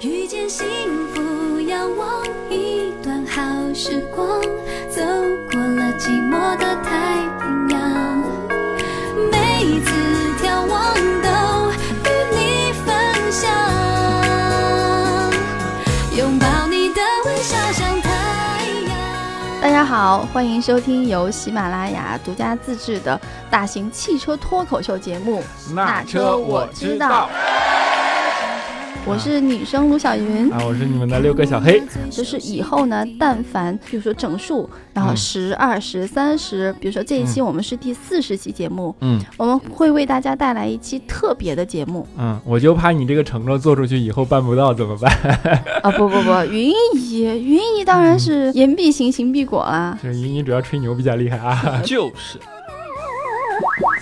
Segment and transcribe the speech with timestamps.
[0.00, 0.66] 遇见幸
[1.14, 3.42] 福，仰望一段好
[3.74, 4.40] 时光，
[4.88, 5.02] 走
[5.52, 7.78] 过了寂寞的太平洋。
[9.30, 9.90] 每一次
[10.42, 11.70] 眺望都
[12.04, 12.88] 与你分
[13.30, 13.50] 享，
[16.16, 18.08] 拥抱你的微笑像太
[18.88, 19.60] 阳。
[19.60, 23.20] 大家好，欢迎收听由喜马拉雅独家自制的
[23.50, 25.42] 大型汽车脱口秀节目
[25.74, 27.28] 《那车我知道》。
[29.06, 31.82] 我是女生卢小云啊，我是你们的六个小黑。
[32.10, 42.06] 就是以后呢，但凡比如说整数，然后十、二十、三十，比如说这一期我们是第四十期节目，嗯，我们会为大家带来一期特别的节目。
[42.16, 45.12] 嗯，我就怕你这个承诺做出去以后办不到怎么办？
[45.82, 49.98] 啊不不不，云姨，云姨当然是言必行，行必果啦。
[50.02, 52.38] 就是云姨主要吹牛比较厉害啊， 就是。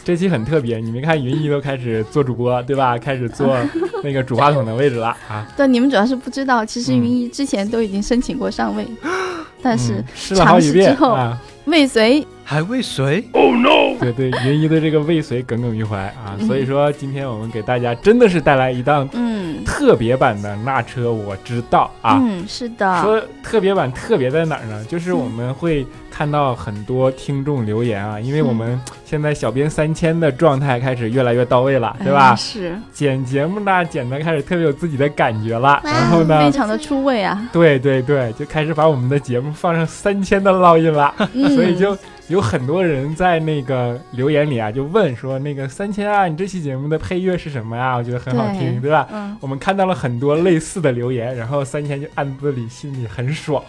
[0.04, 2.96] 这期很特别，你没看云姨都开始做主播对吧？
[2.96, 3.54] 开始做
[4.04, 5.46] 那个主话筒的位置了 啊。
[5.56, 8.86] 对，你们主要是不知道，其实云姨之前都已经申请过上位，
[9.62, 11.38] 但是嗯试了好尝几遍试之后啊。
[11.66, 12.26] 未遂。
[12.44, 13.22] 还未遂？
[13.34, 22.18] 哦，no 对对，云姨的这个未遂耿耿于怀啊，嗯所以说今天我们给大家真的是带来一档嗯特别版的那车我知道啊。
[22.22, 23.02] 嗯，是的。
[23.02, 24.82] 说特别版特别在哪儿呢？
[24.88, 25.86] 就是我们会
[26.18, 32.30] 看到很多听众留言啊，因为我们现在小编三千的状态开始越来越到位了，对吧？
[32.30, 37.48] 哎是，剪节目呢，剪的开始特别有自己的感觉了，然后呢非，常的出位啊。
[37.52, 41.96] 对对对，就开始把我们的节目放上三千的烙印了，嗯， 所以就
[42.26, 47.94] 有很多人在那个留言里啊，就问说那个三千啊，你这期节目的配乐是什么呀？
[47.94, 49.06] 我觉得很好听，对对吧？
[49.12, 53.62] 嗯，我们看到了很多类似的留言，然后三千就暗自里心里很爽。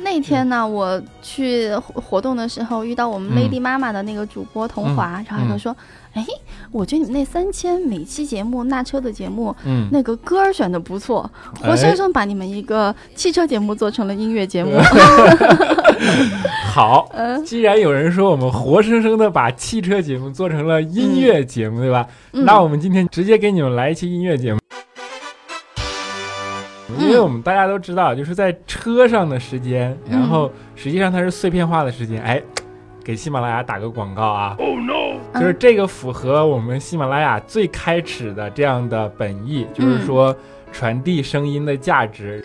[0.00, 5.76] 那天呢，我去活活动的时候遇到我们嗯 Lady 妈妈的那个主播童华，然后他就说
[6.14, 6.24] ：“哎，
[6.70, 11.28] 我觉得你们那三千每期节目那车的节目，嗯，那个歌儿选的不错，
[11.60, 14.78] 活生生把你们一个汽车节目做成了音乐节目。
[16.72, 17.08] 好。
[17.12, 22.06] 嗯既然有人说我们活生生的把汽车节目做成了音乐节目，对吧？
[22.32, 24.60] 嗯那我们今天直接给你们来一期音乐节目。
[27.08, 32.22] 嗯因为我们大家都知道，就是在车上的时间，然后实际上它是碎片化的时间。
[32.22, 32.42] 哎，
[33.02, 35.40] 给喜马拉雅打个广告啊！Oh no！！
[35.40, 40.36] 就是这个符合我们喜马拉雅最开始的这样的本意，就是说
[40.72, 42.44] 传递声音的价值，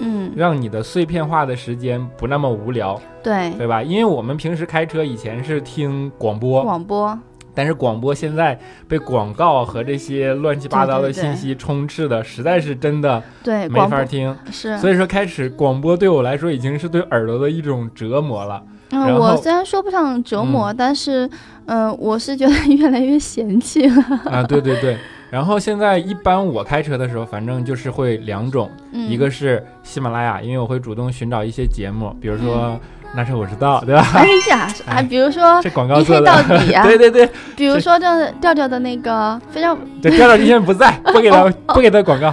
[0.00, 3.82] 嗯，让你的碎片化的时间不那么无聊，对，对吧？
[3.82, 7.18] 因为我们平时开车以前是听广播，广播，
[7.58, 14.32] 但是广播现在被广告和这些乱七八糟的信息充斥的，实在是真的对，没法听。
[14.52, 14.78] 是。
[14.78, 18.62] 所以说，开始广播对我来说已经是对耳朵的一种折磨了。
[18.92, 21.28] 嗯，我虽然说不上折磨，但是，
[21.66, 24.04] 嗯、我是觉得越来越嫌弃了。
[24.30, 24.96] 啊，对对对。
[25.28, 32.78] 然后现在一般我开车的时候，反正就是会两种，嗯，一个是喜马拉雅，因为我会主动寻找一些节目，比如说
[33.14, 34.04] 那是我知道，对吧？
[34.14, 42.32] 哎呀， 哎啊，比如说这广告做的，到 底啊，对对对比如说这调调的那个非常，对，调调今天不在，不给他 哦不给他广告。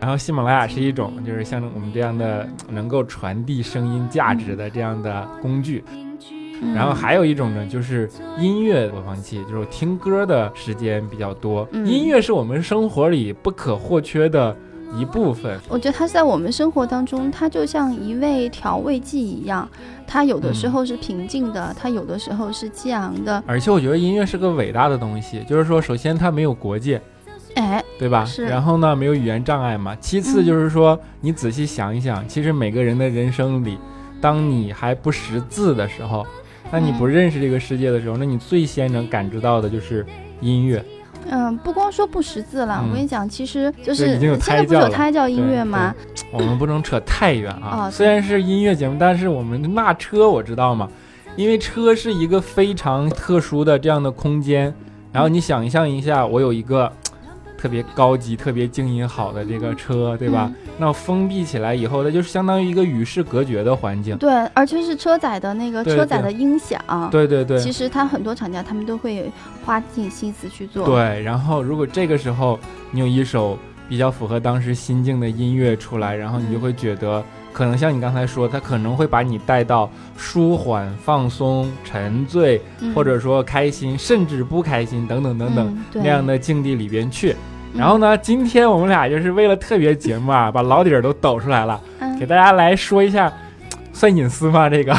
[0.00, 5.82] 然后喜马拉雅是一种，就是像我们这样的能够传递声音价值的这样的工具。
[5.88, 8.08] 嗯然后还有一种呢，就是
[8.38, 11.68] 音乐播放器，就是我听歌的时间比较多。
[11.72, 14.56] 嗯音乐是我们生活里不可或缺的
[14.98, 15.58] 一部分。
[15.68, 19.68] 我觉得它在我们生活当中，它就像一味调味剂一样，
[20.06, 27.00] 它有的时候是平静的，它有的时候是激昂的，而且我觉得音乐是个伟大的东西，就是说，首先它没有国界，
[27.54, 28.24] 哎，对吧？
[28.24, 29.96] 是然后呢，没有语言障碍嘛。
[30.00, 33.78] 其次嗯就是说，你仔细想一想，其实每个人的人生里，
[34.20, 36.26] 当你还不识字的时候，
[36.70, 40.04] 那你嗯不认识这个世界的时候，那你最先能感知到的就是
[40.40, 40.84] 音乐。
[41.28, 45.94] 嗯，不光说不识字了，嗯我跟你讲，其实就就是已经有现在不是有胎教音乐吗？
[46.32, 47.86] 我们不能扯太远啊。
[47.86, 50.88] 哦虽然是音乐节目，但是我们那车我知道嘛，
[51.36, 54.72] 因为车是一个非常特殊的这样的空间。
[55.12, 56.92] 然后你想象一下，我有一个
[57.56, 60.52] 特别高级、特别静音好的这个车，对吧？
[60.78, 64.16] 那封闭起来以后，它就是相当于一个与世隔绝的环境。
[64.18, 66.80] 对，而且是车载的那个车载的音响，
[67.10, 69.30] 对对对其实它很多厂家他们都会
[69.64, 71.22] 花尽心思去做。，对。
[71.22, 72.58] 然后如果这个时候
[72.90, 77.24] 你有一首比较符合当时心境的音乐出来，然后你就会觉得。
[77.56, 87.32] 可能像你刚才说，它可能会把你带到舒缓、放松、沉醉，嗯、或者说开心，甚至不开心等等等等、嗯那样的境地里边去。
[87.32, 93.32] 嗯然后呢，今天我们俩就是为了特别节目啊，把老底儿都抖出来了，嗯给大家来说一下，
[93.90, 94.68] 算隐私吗？
[94.68, 94.94] 这个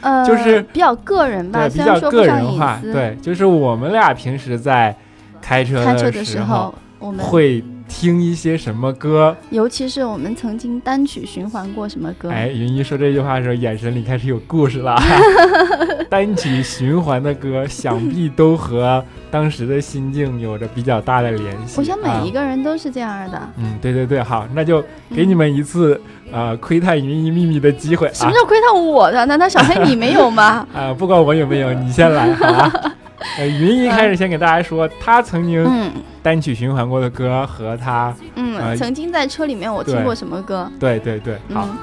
[0.00, 2.80] 呃， 就是比较个人吧，比较个人化。
[2.82, 4.96] 对，就是我们俩平时在
[5.42, 9.34] 开车的时时候，我们会听一些什么歌？
[9.50, 12.30] 尤其是我们曾经单曲循环过什么歌？
[12.30, 14.96] 哎，云一说这句话的时候，眼神里开始有故事了。
[16.08, 21.74] 单曲循环的歌，想必都和当时的心境有着比较大的联系。
[21.78, 23.50] 我想每一个，人都是这样的。
[23.56, 26.00] 嗯，对对对，好，那就给你们一次、
[26.30, 29.24] 呃窥探云一秘密的机会啊什么叫窥探我的？
[29.26, 30.66] 难道小黑你没有吗？
[30.74, 30.92] 啊！
[30.92, 32.92] 不管我有没有，你先来，好吧？
[33.38, 35.92] 呃，云一开始先给大家说，他曾经嗯。
[36.20, 40.70] 单曲循环过的歌和他，嗯，呃曾经在车里面我听过什么歌？
[40.78, 41.76] 对对对，好，嗯，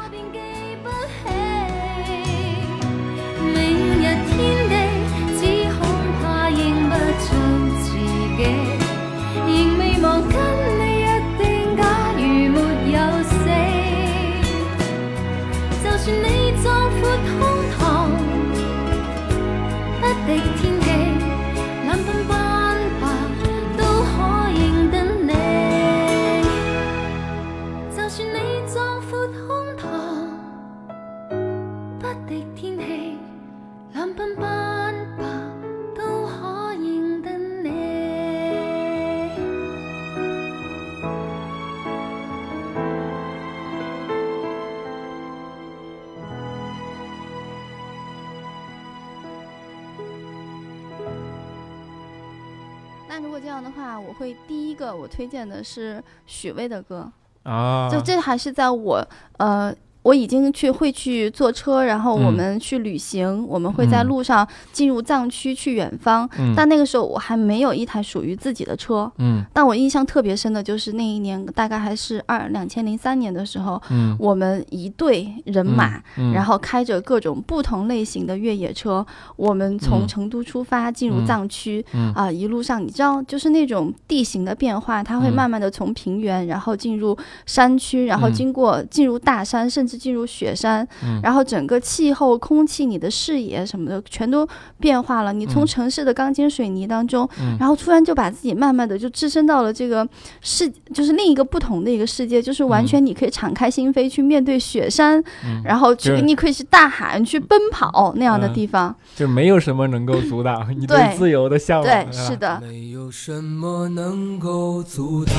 [53.96, 57.12] 话，我会第一个我推荐的是许巍的歌。
[57.44, 59.08] 啊，就这还是在我
[59.38, 59.74] 呃。
[60.06, 62.34] 我已经去会去坐车，然后我嗯。
[62.36, 64.06] 们去旅行，我们会在嗯。
[64.06, 66.30] 路上进入藏区去远方。
[66.38, 66.54] 嗯。
[66.56, 69.12] 但那个时候我还没有一台属于自己的车。
[69.18, 69.44] 嗯。
[69.52, 74.16] 但我印象特别深的就是那一年，大概还是二两千零三年的时候，嗯。
[74.20, 79.04] 我们一队人马，嗯，然后开着各种不同类型的越野车，
[79.36, 80.08] 我们从嗯。
[80.08, 81.84] 成都出发进入嗯藏区。
[81.94, 82.14] 嗯。
[82.14, 85.34] 啊、一路上你知道，就是那种地形的变化，它会嗯。
[85.34, 87.18] 慢慢的从平原，然后进入
[87.48, 88.34] 山区，然后嗯。
[88.34, 94.48] 经过进入大山，甚至进入雪山，嗯然后整个气候、空气、你的视野什么的全都
[94.80, 95.34] 变化了。
[95.34, 100.08] 你从嗯城市的钢筋水泥当中，嗯然后突然就把自己慢慢的就置身到了这个
[100.42, 108.96] 世，就是另一个不同的一个世界，就是完全你可以敞开心扉去面对雪山，嗯然后去你可以去大喊去奔跑那样的嗯地方。
[109.16, 111.86] 就没有什么能够阻挡 你对对自由的向往。
[111.86, 112.60] 对，是的。
[112.62, 115.36] 没有什么能够阻挡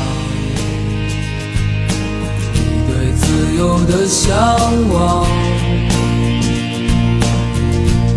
[3.57, 4.37] 的向
[4.91, 5.27] 往，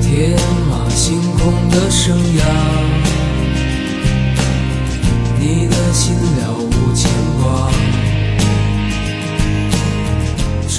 [0.02, 0.38] 天
[0.70, 2.44] 马行空的生涯，
[5.40, 7.10] 你的心了无牵
[7.42, 7.72] 挂，
[10.68, 10.78] 穿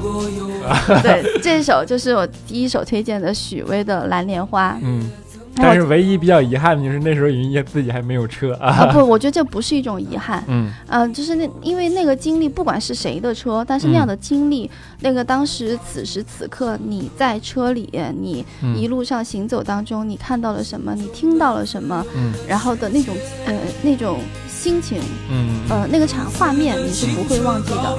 [0.00, 0.70] 过幽暗。
[1.02, 4.72] 对，这首就是我第一首推荐的许巍的《蓝莲花》。
[4.82, 5.10] 嗯，
[5.62, 8.68] 但是唯一比较遗憾的就是那时候云烨自己还没有车啊。
[8.68, 8.86] 啊。
[8.92, 10.72] 不，我觉得这不是一种遗憾，嗯。
[10.88, 14.70] 嗯、就是那因为那个经历，不管是谁的车，但是那样的经历，
[15.00, 18.76] 那个当时此时此刻你在车里，你嗯。
[18.76, 22.32] 一路上行走当中，你看到了什么，你听到了什么，嗯。
[22.48, 23.14] 然后的那种
[23.46, 24.98] 呃那种心情，
[25.30, 25.60] 嗯。
[25.68, 27.98] 呃那个场画面你是不会忘记的。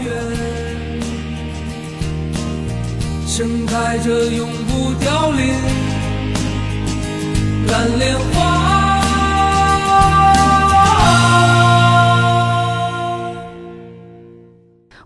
[3.28, 6.01] 盛开着永不凋零
[7.68, 9.02] 蓝莲花。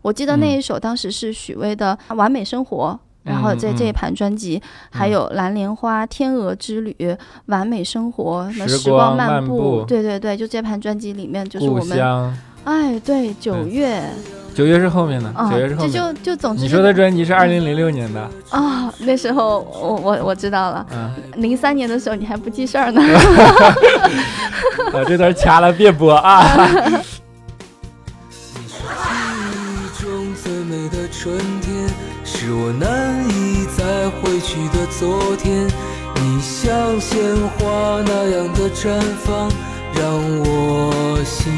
[0.01, 2.99] 我记得那一首当时是许巍的《完美生活》。
[3.25, 6.95] 然后在嗯这一盘专辑，还有《蓝莲花》《天鹅之旅》
[7.47, 14.03] 《完美生活》什么时时光漫步对对对，就这盘专辑里面，就是我们，哎，对，九月
[14.55, 15.91] 九月是后面的，啊，九月是后面。
[15.91, 23.01] 就就总之你说的专辑是二零零六年的，啊，那时候我我我知道了，嗯，零三年的时候你还不记事儿呢，
[24.95, 26.47] 啊，这段掐了别播啊。
[28.29, 29.11] 你是记
[29.75, 31.89] 忆中最美的春天，
[32.23, 35.67] 是我难以再回去的昨天。
[36.17, 37.19] 你像鲜
[37.57, 39.51] 花那样的绽放，
[39.93, 40.05] 让
[40.39, 41.51] 我心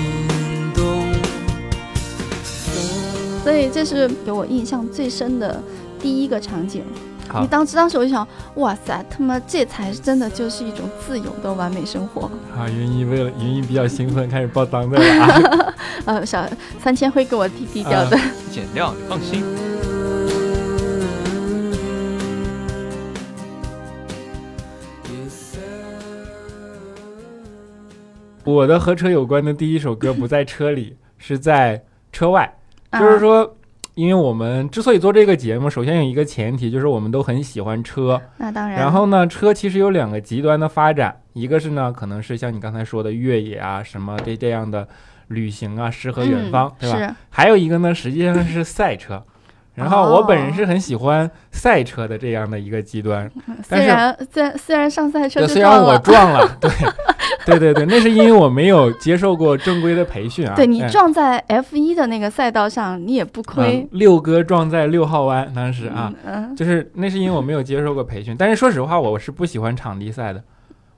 [3.47, 5.63] 所以这是给我印象最深的
[6.01, 6.83] 第一个场景。
[7.39, 12.29] 你当时当时我就想，哇塞，他妈这才真的就是一种自由的完美生活。
[12.53, 15.73] 啊，云一为了云一比较兴奋，开始报单子了啊。
[16.03, 16.45] 呃，小
[16.83, 18.19] 三千会给我低低调的。
[18.51, 19.41] 剪掉，你放心。
[28.43, 32.56] 我的和车有关的第一首歌不在车里，是在车外，
[32.91, 33.55] 就是说，
[33.95, 38.21] 因为我们之所以做这个节目，首先有一个前提就是我们都很喜欢车。
[38.37, 38.79] 那当然。
[38.79, 44.87] 然后呢，车其实有两个极端的发展，一个是呢，可能是像你刚才说的越野啊，什么这这样的
[45.27, 47.15] 旅行啊，诗和远方，对吧？
[47.29, 49.23] 还有一个呢，实际上是赛车。
[49.77, 53.29] 然后我本人是很喜欢赛车的这样的一个极端，
[53.63, 56.69] 虽然虽然虽然上赛车虽然我撞了， 对，
[57.45, 60.55] 对对对，那是因为我没有接受过正规的培训啊。
[60.55, 63.99] 对你哎撞在 F 一的那个赛道上，你也不亏嗯。
[63.99, 70.43] 六哥撞在六号弯，当时啊，嗯，就是那是因为我没有接受过培训，但是说实话，我是不喜欢场地赛的，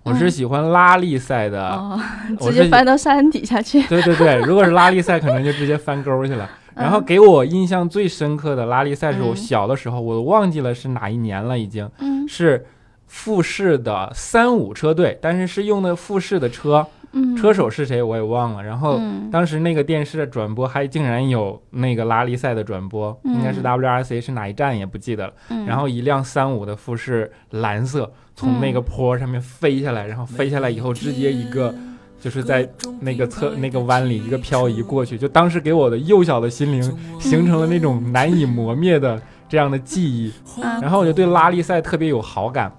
[0.03, 1.69] 我是嗯喜欢拉力赛的。
[1.69, 1.99] 哦，
[2.39, 3.81] 直接翻到山底下去。
[3.83, 6.49] 对对对，如果是拉力赛，可能就直接翻沟去了。
[6.75, 12.65] 然后嗯给我印象最深刻的拉力赛是我嗯小的时候，我忘记了是哪一年了，已经嗯是
[13.07, 18.63] 富士的三五车队，但是是用的富士的车，嗯，车手是谁我也忘了。
[18.63, 25.33] 然后嗯当时那个电视的转播还竟然有那个拉力赛的转播，应该是嗯 WRC 是哪一站也不记得了。
[25.49, 31.75] 嗯然后一辆三五的富士蓝色从那个坡上面飞下来，然后飞下来以后直接一个
[32.21, 32.65] 就是在
[33.01, 36.81] 那个侧那个弯里一个漂移过去，就当时给我的幼小的心灵
[37.19, 40.31] 形成了那种难以磨灭的这样的记忆，
[40.63, 42.71] 嗯然后我就对拉力赛特别有好感，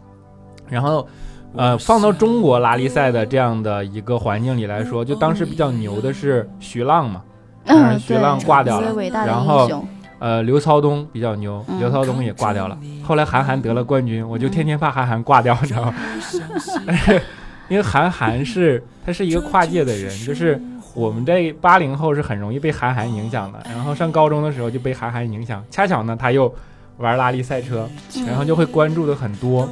[0.66, 1.06] 然后。
[1.56, 7.24] 呃，放到中国拉力赛的这样的一个环境里来说，就当时比较牛的是徐浪嘛，
[7.64, 9.68] 但嗯，是徐浪挂掉了然后。
[10.20, 12.78] 呃，刘操东比较牛，嗯刘操东也挂掉了。
[13.02, 15.94] 后来韩寒得了冠军，我就天天怕韩寒挂掉，你知道吗？
[16.86, 17.20] 但 是
[17.68, 20.60] 因为韩寒是他是一个跨界的人，就是
[20.94, 23.58] 我们这八零后是很容易被韩寒影响的。
[23.64, 26.54] 然后上高中的时候就被韩寒影响，恰巧呢他又
[26.98, 27.88] 玩拉力赛车，
[28.26, 29.66] 然后就会关注的很多。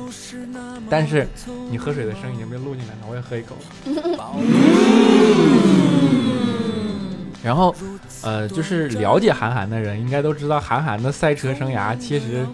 [0.88, 1.28] 但是
[1.70, 3.54] 你喝水的声音已经被录进来了，我也喝一口。
[7.44, 7.74] 然后，
[8.22, 12.46] 呃，就是了解韩寒的人应该都知道，韩寒的赛车生涯其实，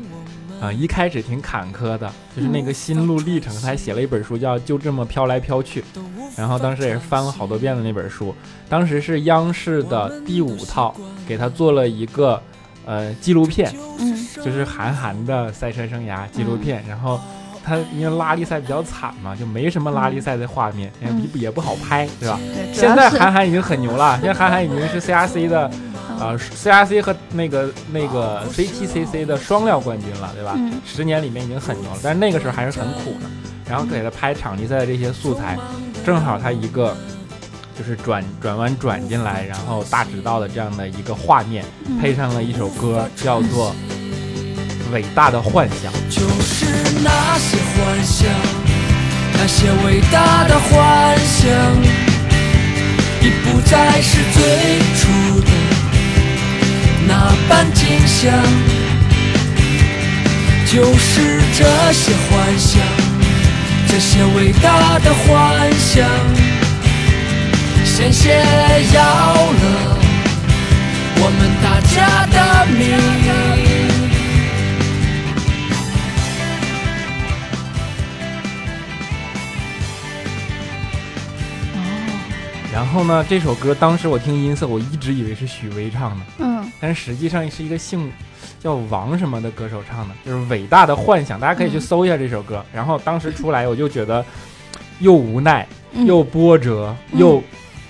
[0.61, 3.55] 啊、一开始挺坎坷的，就是那个心路历程。
[3.61, 5.81] 他还写了一本书叫《就这么飘来飘去》，
[6.37, 8.35] 然后当时也是翻了好多遍的那本书。
[8.69, 10.95] 当时是央视的第五套
[11.27, 12.41] 给他做了一个
[12.87, 16.85] 呃纪录片，嗯就是韩寒的赛车生涯纪录片。
[16.89, 17.21] 然后
[17.65, 22.39] 他因为拉力赛比较惨嘛，就没什么拉力赛的画面，也嗯不也不好拍，对吧？
[22.55, 25.71] 对，现在韩寒已经很牛了，现在韩寒已经是 CRC 的，
[26.21, 30.53] 呃，CRC 和那个那个 CTCC 的双料冠军了，对吧？
[30.57, 33.27] 嗯十年里面已经很牛了，但是那个时候还是很苦的。
[33.67, 35.59] 然后给他拍场地赛的这些素材，
[36.05, 36.95] 正好他一个
[37.79, 43.71] 就是转转弯转进来，然后大直道的这样的一个画面，嗯配上了一首歌，叫做
[44.93, 45.93] 《伟大的幻想》。
[46.09, 46.67] 就是
[47.03, 48.29] 那些幻想，
[49.35, 51.49] 那些伟大的幻想，
[53.21, 54.43] 已不再是最
[54.97, 55.51] 初的
[57.07, 58.33] 那般景象。
[60.67, 62.81] 就是这些幻想，
[63.87, 66.05] 这些伟大的幻想，
[67.85, 68.43] 险些
[68.93, 69.99] 要了
[71.17, 73.84] 我们大家的命。
[82.85, 86.25] 然后呢，这首歌当时我听音色，我一直以为是许巍唱的。
[86.41, 86.71] 嗯。
[86.79, 88.13] 但是实际上是一个姓
[88.61, 92.63] 叫王什么的歌手唱的，就是《伟大的幻想》，大家可以去搜一下这首歌。
[92.75, 94.23] 然后当时出来，我就觉得
[95.01, 96.05] 又无奈嗯。
[96.07, 97.19] 又波折，嗯。
[97.19, 97.43] 又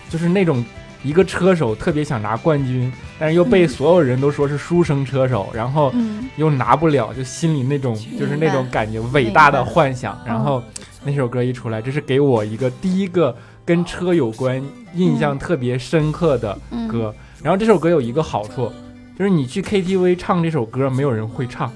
[0.08, 0.64] 就是那种
[1.02, 6.28] 一个车手特别想拿冠军，但是又被嗯所有人都说是书生车手，然后嗯。
[6.36, 10.16] 又拿不了，就心里那种就是那种感觉，伟大的幻想。
[10.24, 10.62] 然后
[11.02, 14.62] 那首歌一出来，这是给我一个第一个跟车有关、
[14.94, 17.14] 印象特别深刻的嗯歌。
[17.42, 18.72] 然后这首歌有一个好处，
[19.18, 21.72] 就是你去 KTV 唱这首歌，没有人会唱，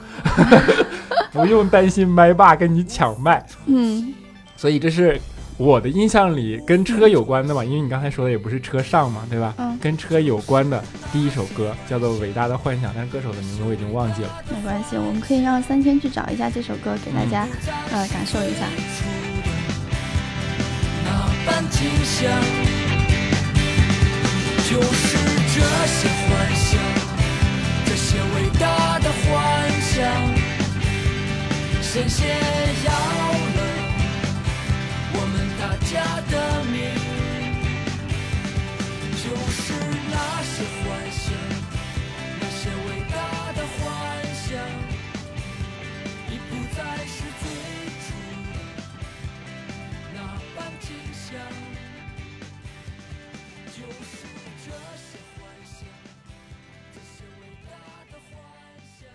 [1.32, 3.44] 不用担心麦霸跟你抢麦。
[3.66, 4.14] 嗯
[4.56, 5.20] 所以这是
[5.56, 9.54] 我的印象里跟车有关的嘛，因为你刚才说的也不是车上嘛，对吧？
[9.58, 14.42] 嗯跟车有关的第一首歌叫做《伟大的幻想》，但是歌手的名字我已经忘记了。
[14.52, 17.46] 没关系，我们可以让三千去找一下这首歌，给大家
[17.92, 19.27] 呃感受一下。
[21.48, 22.30] 般景象，
[24.68, 25.16] 就是
[25.54, 26.78] 这些幻想，
[27.86, 29.26] 这些伟大的幻
[29.80, 29.96] 想，
[31.80, 32.26] 险些
[32.84, 32.92] 要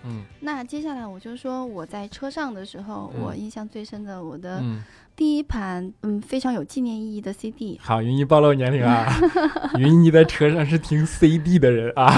[0.05, 0.23] 嗯。
[0.41, 3.21] 那接下来我就说我在车上的时候，嗯。
[3.23, 4.83] 我印象最深的我的嗯，
[5.15, 9.05] 第一盘嗯非常有纪念意义的 CD，好，云姨暴露年龄啊，
[9.77, 12.11] 云姨在车上是听 CD 的人啊，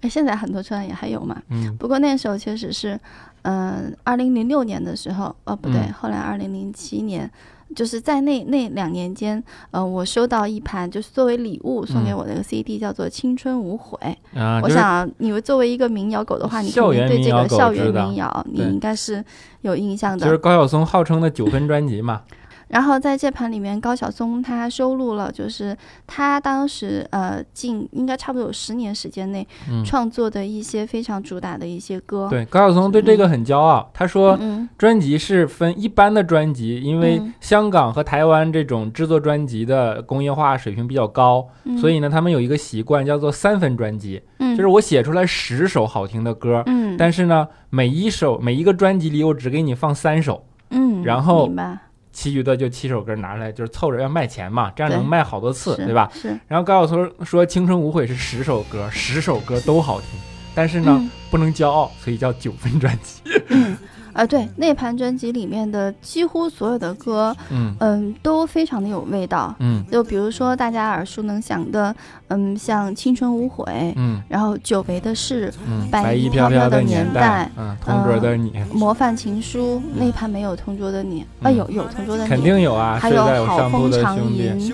[0.00, 1.40] 呃 现在很多车上也还有嘛。
[1.48, 1.76] 嗯。
[1.76, 2.98] 不过那时候确实是，
[3.42, 5.92] 嗯、2二零零六年的时候，哦不对，嗯。
[5.92, 7.30] 后来二零零七年，
[7.74, 13.98] 就是在那那两年间，呃，我收到一盘就是作为礼物送给嗯我的一个 CD，、叫做《青春无悔》。
[14.38, 19.24] 啊，就是我想你作为一个民谣狗的话，你肯校定对这个校园民谣你应该是
[19.60, 20.24] 有印象的。
[20.24, 22.22] 就是高晓松号称的九分专辑嘛，
[22.70, 34.36] 然后在这盘里面，高晓松他收录了，就是他当时呃近应该差不多有十年时间内嗯，创作的一些非常主打的一些歌。，对，高晓松对这个很骄傲，他说。
[34.40, 51.78] 嗯专辑是分一般的专辑，因为嗯香港和台湾这种制作专辑的工业化水平比较高，嗯，所以呢，他们有一个习惯叫做三分专辑，嗯就是我写出来十首好听的歌，嗯，但是呢，每一首每一个专辑里我只给你放三首，嗯，然后明白
[52.12, 56.10] 其余的就七首歌拿出来，就是凑着要卖钱嘛，这样能卖好多次，是对吧？
[56.12, 60.08] 是，然后高晓松说《青春无悔》是十首歌，十首歌都好听，
[60.54, 63.22] 但是呢，嗯不能骄傲，所以叫九分专辑。
[63.48, 63.76] 嗯
[64.12, 67.74] 啊，对，那盘专辑里面的几乎所有的歌，嗯。
[67.80, 69.54] 嗯，都非常的有味道。
[69.58, 69.84] 嗯。
[69.90, 71.94] 就比如说大家耳熟能详的，
[72.28, 73.64] 嗯，像《青春无悔》，
[73.96, 74.22] 嗯。
[74.28, 81.56] 然后久违的事、嗯，白衣衣飘飘的年年代嗯，同桌的你，模范情书那盘没有同桌的你，啊，嗯。
[81.56, 84.18] 有有同桌的你，肯定有啊，还有好风长。
[84.20, 84.72] 吟，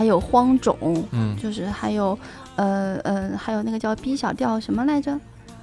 [0.00, 0.74] 还有荒冢，
[1.10, 2.18] 嗯，就是还有，
[2.56, 5.14] 呃呃，还有那个叫 B 小调什么来着？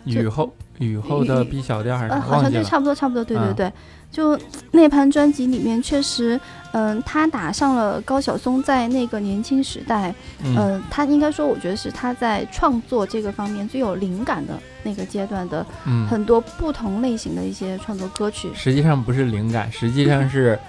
[0.05, 2.53] 雨后雨后的 B 小调还是呃，啥好像。
[2.53, 3.73] 就差不多，差不多，对对嗯对。
[4.11, 6.39] 就那盘专辑里面，确实，
[6.71, 18.51] 嗯、他打上了高晓松在那个年轻时代，嗯嗯、他应该说，我觉得是他在创作这个方面最有灵感的那个阶段的嗯，很多不同类型的一些创作歌曲。
[18.53, 20.59] 实际上不是灵感，实际上是，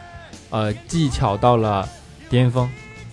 [0.48, 1.86] 呃，技巧到了
[2.30, 2.66] 巅峰，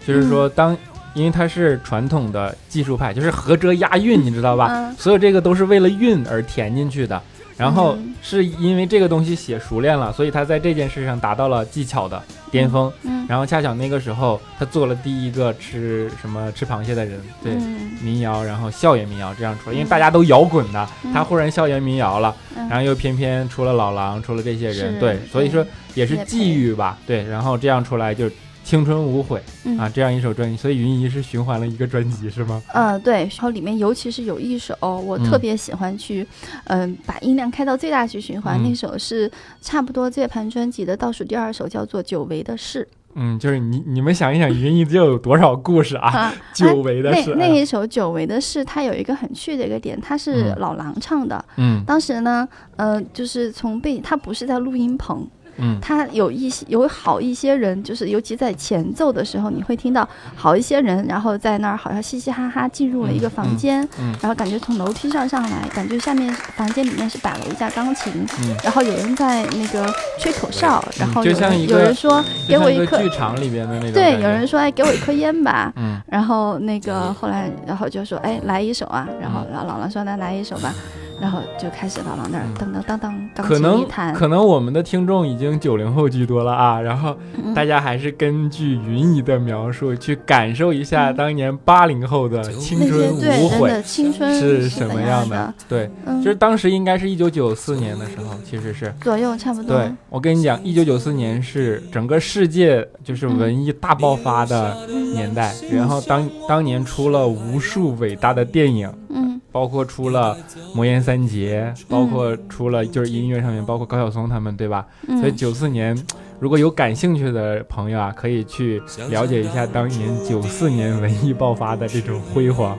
[0.05, 0.77] 就是说当，
[1.13, 4.67] 因为它是传统的技术派，就是合辙押韵，你知道吧？
[4.69, 4.95] 嗯。
[4.97, 7.21] 所有这个都是为了韵而填进去的。
[7.57, 8.13] 然后嗯。
[8.21, 12.91] 是因为这个东西写熟练了，所以他在这件事上达到了技巧的巅峰。
[13.03, 17.91] 嗯，然后恰巧那个时候，他做了第一个吃什么吃螃蟹的人，对，嗯。
[18.01, 19.89] 民谣，然后校园民谣这样出来，因为嗯。
[19.89, 21.13] 大家都摇滚的，嗯。
[21.13, 22.67] 他忽然校园民谣了，嗯。
[22.67, 28.29] 然后又偏偏出了老狼，出了这些人，对，所以说也是际遇吧，对，然后这样出来就
[28.65, 32.61] 青春无悔嗯啊，这样一首专辑，所以云姨是循环了一个专辑是吗？
[32.73, 36.25] 呃，对，然后里面尤其是有一首，我特嗯别喜欢去，
[36.65, 38.59] 嗯、把音量开到最大去循环。
[38.59, 46.09] 嗯那首是差不多这盘专辑的倒数第二首，叫做《久违的事嗯，就是你你们想一想，云姨这有多少故事》啊？
[46.09, 46.33] 啊。
[46.53, 51.43] 久违的那是，那一首《久违的事》，它有一个很趣的一个点，它是嗯老狼唱的。
[51.57, 55.25] 嗯当时呢，呃，就是从背，它不是在录音棚，
[55.57, 55.77] 嗯。
[55.81, 76.01] 他有一些有好一些人，就是尤其在前奏的时候，你会听到好一些人，然后在那儿好像嘻嘻哈哈进入了一个房间，嗯然后感觉从楼梯上上来，感觉下面房间里面是摆了一架钢琴，嗯，然后有人在那个吹口哨，然后就有人像一个有人说给我一颗，剧场里边的那种对，有人说哎给我一颗烟吧，嗯。
[76.07, 80.73] 然后那个后来然后就说哎来一首啊，然后然后姥姥说那来一首吧，
[81.19, 87.53] 然后就开始老狼那儿噔噔噔当当钢琴一可能，可能我们的听众已经九零后居多了啊，然后嗯。
[87.55, 91.15] 大家还是根据云姨的描述去感受一下嗯。
[91.15, 93.69] 当年八零后的青春无悔。
[93.69, 95.53] 的青春是什么样的？
[95.69, 98.93] 对，嗯，就是当时应该是一九九四年的时候，其实是。
[99.01, 99.77] 左右差不多。
[99.77, 104.75] 对，我跟你讲，一九九四年是整个世界就是文艺大爆发的
[105.13, 109.24] 年代，然后当当年出了无数伟大的电影，嗯
[109.55, 110.35] 包括出了
[110.75, 114.85] 《魔岩三杰》，包括出了就是音乐上面，包括高晓松他们，对吧？
[115.07, 115.97] 嗯，所以九四年，
[116.41, 122.77] 如果有感兴趣的朋友啊，可以去了解一下当年九四年文艺爆发的这种辉煌。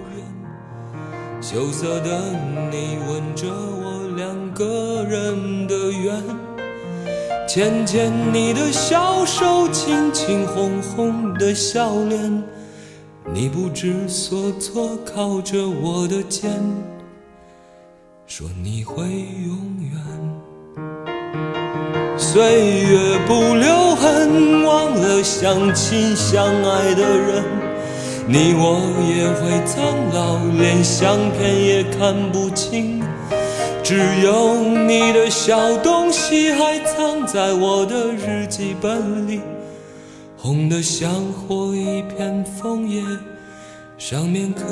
[1.40, 2.20] 羞涩的
[2.70, 6.22] 你吻着我两个人的缘，
[7.48, 12.44] 牵牵你的小手，亲亲红红的笑脸。
[13.34, 16.50] 你不知所措，靠着我的肩，
[18.26, 20.00] 说你会永远。
[22.16, 27.44] 岁月不留痕，忘了相亲相爱的人，
[28.28, 29.82] 你我也会苍
[30.14, 33.02] 老，连相片也看不清。
[33.82, 39.40] 只有你的小东西还藏在我的日记本里，
[40.46, 43.02] 红的像火一片枫叶，
[43.98, 44.62] 上面刻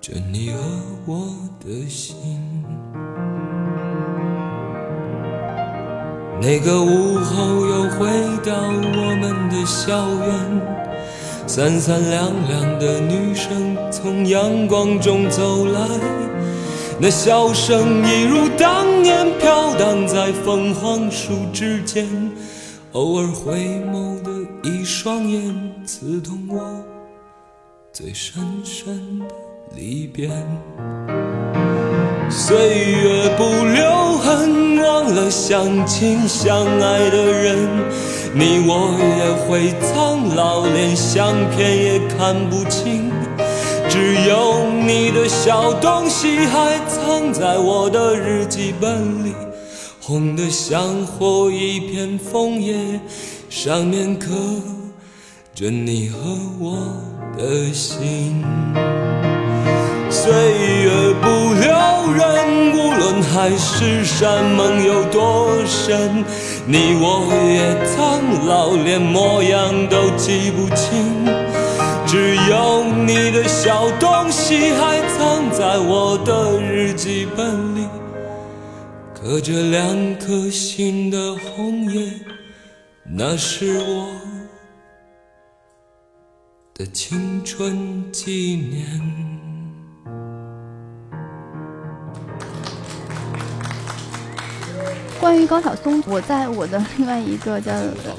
[0.00, 0.58] 着你和
[1.06, 1.28] 我
[1.64, 2.16] 的心。
[6.42, 8.08] 那个午后又回
[8.44, 15.80] 到我们的校园，三三两两的女生从阳光中走来。
[16.98, 22.04] 那笑声一如当年飘荡在凤凰树之间，
[22.90, 26.84] 偶尔回眸的一双眼，刺痛我
[27.92, 29.24] 最深深的
[29.74, 30.28] 离别。
[32.28, 37.56] 岁月不留痕，忘了相亲相爱的人，
[38.34, 43.10] 你我也会苍老，连相片也看不清。
[43.88, 49.32] 只有你的小东西还藏在我的日记本里，
[50.00, 53.00] 红的像火一片枫叶，
[53.50, 54.28] 上面刻
[55.56, 56.18] 着你和
[56.60, 56.96] 我
[57.36, 58.44] 的心。
[60.08, 66.24] 岁月不留人，无论海誓山盟有多深，
[66.64, 71.26] 你我也苍老，连模样都记不清。
[72.06, 77.84] 只有你的小东西还藏在我的日记本里，
[79.12, 82.10] 刻着两颗心的红叶，
[83.12, 84.06] 那是我
[86.72, 88.86] 的青春纪念。
[95.18, 97.72] 关于高晓松，我在我的另外一个叫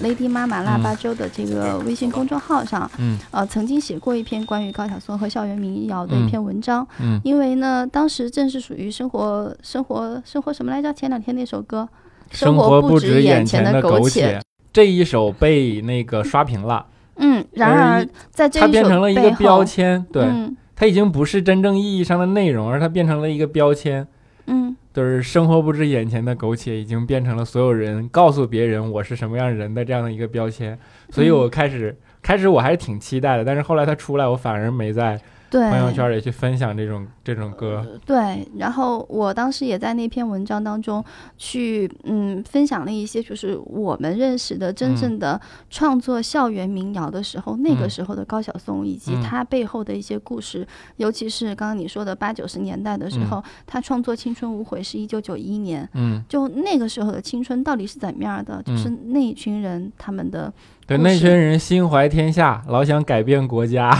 [0.03, 6.85] Lady 妈妈腊八粥的这个微信公众号上，嗯呃，曾经写过一篇关于高晓松和校园民谣的一篇文章。
[6.99, 10.93] 嗯因为呢，当时正是属于生活、生活、生活什么来着？
[10.93, 11.87] 前两天那首歌，
[12.29, 14.39] 生活不止眼前的苟且，
[14.71, 16.85] 这一首被那个刷屏了。
[17.17, 24.07] 嗯，然而在这一它变成了一个标签，对，嗯、它已经不是真正意义上的内容，而它变成了一个标签。
[24.47, 24.75] 嗯。
[24.93, 30.77] 就是生活不止眼前的苟且，已经变成了所有人告诉别人我是什么样人的这样的一个标签，
[31.09, 35.17] 所以我开始、嗯、开始我还是挺期待的，但是后来他出来，我反而没在
[35.59, 37.85] 朋友圈里去分享这种这种歌。
[38.05, 41.03] 对，然后我当时也在那篇文章当中
[41.37, 58.61] 去嗯分享了一些，就是我们认识的真正的创作校园民谣的时候，嗯、那个时候的高晓松以及他背后的一些故事，嗯、尤其是刚刚你说的八九十年代的时候，嗯、他创作《青春无悔》是一九九一年，嗯，就那个时候的青春到底是怎么样的？
[58.63, 60.53] 就是那一群人他们的。
[60.97, 63.91] 对，那群人心怀天下，老想改变国家。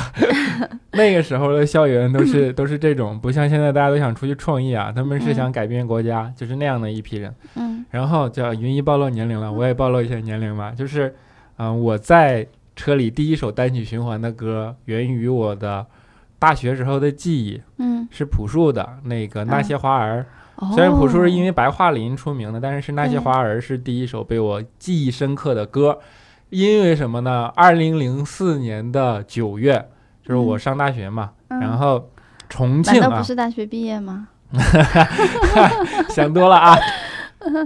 [0.94, 7.34] 那个时候的校园都是都是这种，不像现在大家都想出去创业啊，他们是想改变国家，嗯、就是那样的一批人。
[7.56, 10.74] 嗯，然后叫云一暴露年龄了，我也暴露一下年龄吧。
[10.76, 11.08] 就是，
[11.58, 15.86] 嗯、呃，我在车里第一首单曲循环的歌，源于我的
[16.38, 17.62] 大学时候的记忆。
[17.78, 20.20] 嗯，是朴树的那个《那些花儿》。
[20.58, 25.98] 哦、虽然朴树是因为白桦林出名的，但是是《那些花儿》是第一首被我记忆深刻的歌。
[26.52, 27.52] 因为什么呢？
[27.56, 29.90] 二零零四年的九月，
[30.24, 32.10] 就是我上大学嘛，嗯、然后
[32.48, 34.28] 重庆啊，难道不是大学毕业吗？
[36.10, 36.78] 想多了啊！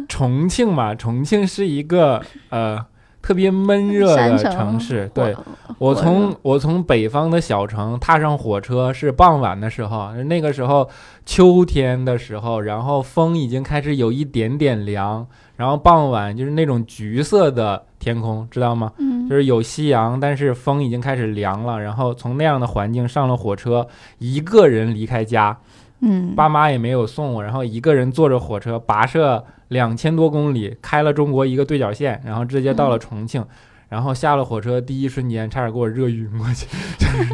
[0.08, 2.80] 重庆嘛，重庆是一个呃
[3.22, 5.10] 特别闷热的城市。
[5.14, 5.36] 对，
[5.80, 10.88] 我从我从北方的小城踏上火车是傍晚的时候，那个时候
[11.26, 18.92] 秋天的时候，然后风已经开始有一点点凉，然后傍晚就是那种橘色的天空，知道吗？
[18.98, 21.82] 嗯，就是有夕阳，但是风已经开始凉了。
[21.82, 23.88] 然后从那样的环境上了火车，
[24.18, 25.58] 一个人离开家，
[26.02, 33.42] 嗯，爸妈也没有送我，然后一个人坐着火车跋涉两千多公里，开了中国一个对角线，然后直接到了重庆。
[33.42, 33.48] 嗯、
[33.88, 36.68] 然后下了火车，第一瞬间差点给我热晕过去。
[36.98, 37.34] 就 是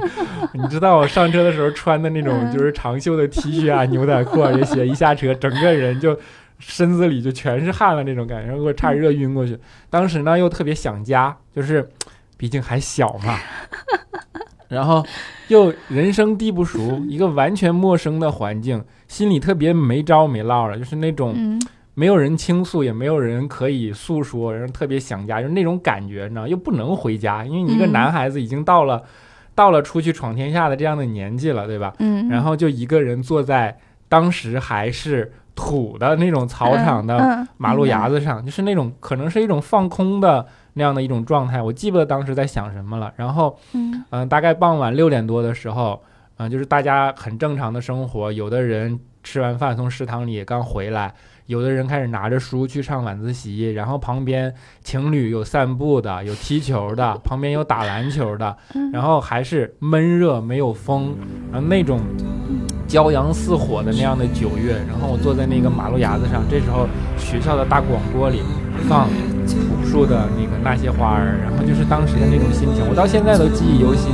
[0.54, 6.16] 你知道我上车的时候穿的那种就是长袖的 T 恤啊、牛仔裤啊这些，一下车整个人就。
[6.62, 9.58] 身子里就全是汗了那种感觉，然后我差点热晕过去。
[9.90, 11.90] 当时呢又特别想家，就是
[12.38, 13.38] 毕竟还小嘛，
[14.70, 15.06] 然后
[15.50, 21.60] 又人生地不熟，一个完全陌生的环境，心里特别没招没落了，就是那种
[21.94, 29.04] 没有人倾诉，也没有人可以诉说，然后特别想家，就是那种感觉，你知道，又不能回家，因为你一个男孩子已经到了
[29.54, 31.94] 到了出去闯天下的这样的年纪了，对吧？
[32.00, 40.44] 嗯，然后就一个人坐在当时还是土的那种草场的嗯马路牙子，子上，就是那种可能是一种放空的
[40.74, 41.62] 那样的一种状态。
[41.62, 43.14] 我记不得当时在想什么了。
[43.16, 46.02] 然后，嗯嗯、大概傍晚六点多的时候，
[46.38, 51.14] 嗯、就是大家很正常的生活，有的人吃完饭从食堂里刚回来，
[51.52, 61.14] 有的人开始拿着书去上晚自习，然后旁边情侣有散步的，有踢球的， 旁边有打篮球的，嗯然后还是闷热没有风，
[61.52, 62.00] 然后那种
[62.88, 66.88] 骄阳似火的那样的九月，然后我坐在那个马路牙子上，这时候
[67.18, 68.42] 学校的大广播里
[68.88, 69.10] 放
[69.46, 74.14] 朴树的那个那些花儿，然后就是当时的那种心情，我到现在都记忆犹新。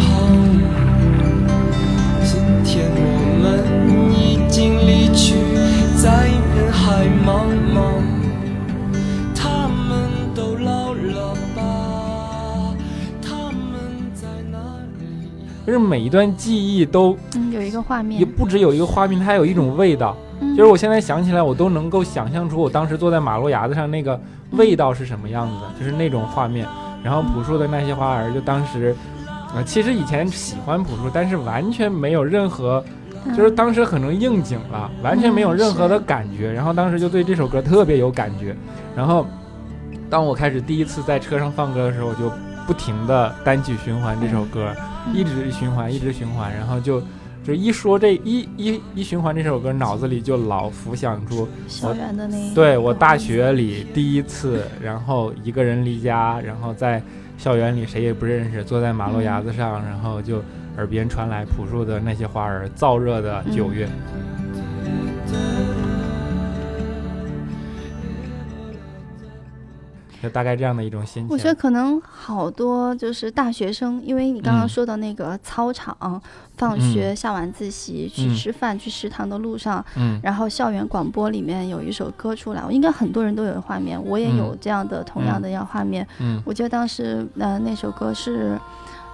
[15.91, 20.15] 每一段记忆都嗯，有一个画面也，不只有一个画面，它还有一种味道。
[20.39, 24.17] 嗯就是我现在想起来，我都能够想象出我当时坐在马路牙子上那个
[24.51, 26.65] 味道是什么样子的，就是那种画面。
[27.03, 28.95] 然后朴树的那些花儿，就当时，
[29.53, 32.81] 呃，其实以前喜欢朴树，但是完全没有任何，
[33.25, 36.53] 嗯就是当时可能应景了，完全没有任何的感觉。
[36.53, 38.55] 然后当时就对这首歌特别有感觉。
[38.95, 39.25] 然后，
[40.09, 42.31] 当我开始第一次在车上放歌的时候，我就
[42.71, 44.73] 不停的单曲循环这首歌，
[45.05, 47.03] 嗯一直循环，一直循环，然后就。
[47.43, 57.01] 就一说这一一一循环这首歌，脑子里就老浮想出校园的那一对我大学里第一次，然后一个人离家，然后在
[57.39, 60.39] 校园里谁也不认识，坐在马路牙子上，然后就
[60.77, 63.89] 耳边传来朴树的那些花儿，燥热的九月。
[70.21, 71.27] 就大概这样的一种心情。
[71.29, 74.69] 我觉得可能好多就是大学生，因为你刚刚嗯。
[74.69, 76.21] 说的那个操场、
[76.57, 78.35] 放学、下晚自习、去嗯。
[78.35, 80.19] 吃饭、去食堂的路上，嗯。
[80.23, 84.37] 然后校园广播里面有一首歌出来，我应该很多人都有画面，我也嗯。
[84.37, 86.07] 有这样的同样的样画面。
[86.19, 86.41] 嗯。
[86.45, 88.59] 我记得当时呃那首歌是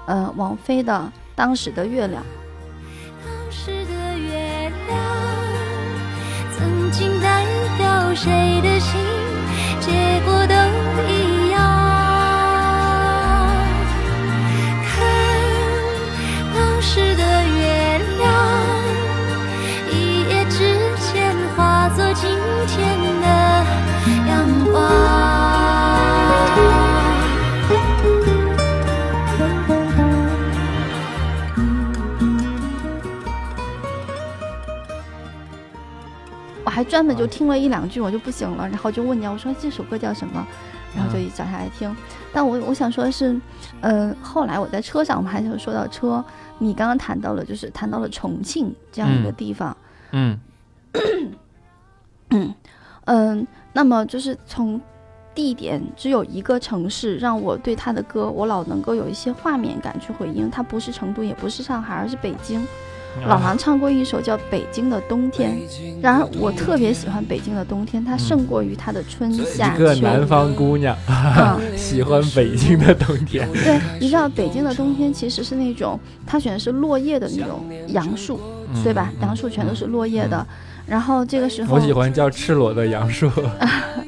[0.05, 0.93] 呃王菲的
[1.35, 2.21] 《当时的月亮》。
[3.23, 4.99] 当时的月亮
[6.57, 7.45] 曾经代
[7.77, 8.99] 表谁的心，
[9.87, 9.93] 结
[10.25, 10.53] 果都
[11.07, 11.16] 一
[36.77, 40.45] 还专门就听了一两句，我就不行了，然后就问你，我说这首歌叫什么？
[40.95, 41.91] 然后就一找下来听。
[42.31, 43.35] 但我我想说的是，
[43.81, 46.23] 呃，后来我在车上，我们还想说到车，
[46.59, 49.77] 你刚刚谈到了，就是谈到了重庆这样一个嗯地方，
[50.11, 50.39] 嗯
[53.05, 54.79] 嗯、那么就是从
[55.33, 60.47] 地点只有一个城市，让我对他的歌，我老能够有一些画面感去回应。
[60.51, 62.63] 它不是成都，也不是上海，而是北京。
[63.25, 65.51] 老啊狼唱过一首叫《北京的冬天》，
[66.01, 71.59] 然而我特别喜欢北京的冬天，它胜过于它的春夏一个秋南方姑娘啊。
[71.75, 73.47] 喜欢北京的冬天。
[73.53, 78.39] 对，你知道北京的冬天其实是那种，它选的是落叶的那种杨树，
[78.73, 79.11] 嗯对吧？
[79.21, 80.45] 杨树全都是落叶的。
[80.85, 83.29] 然后这个时候，我喜欢叫赤裸的杨树。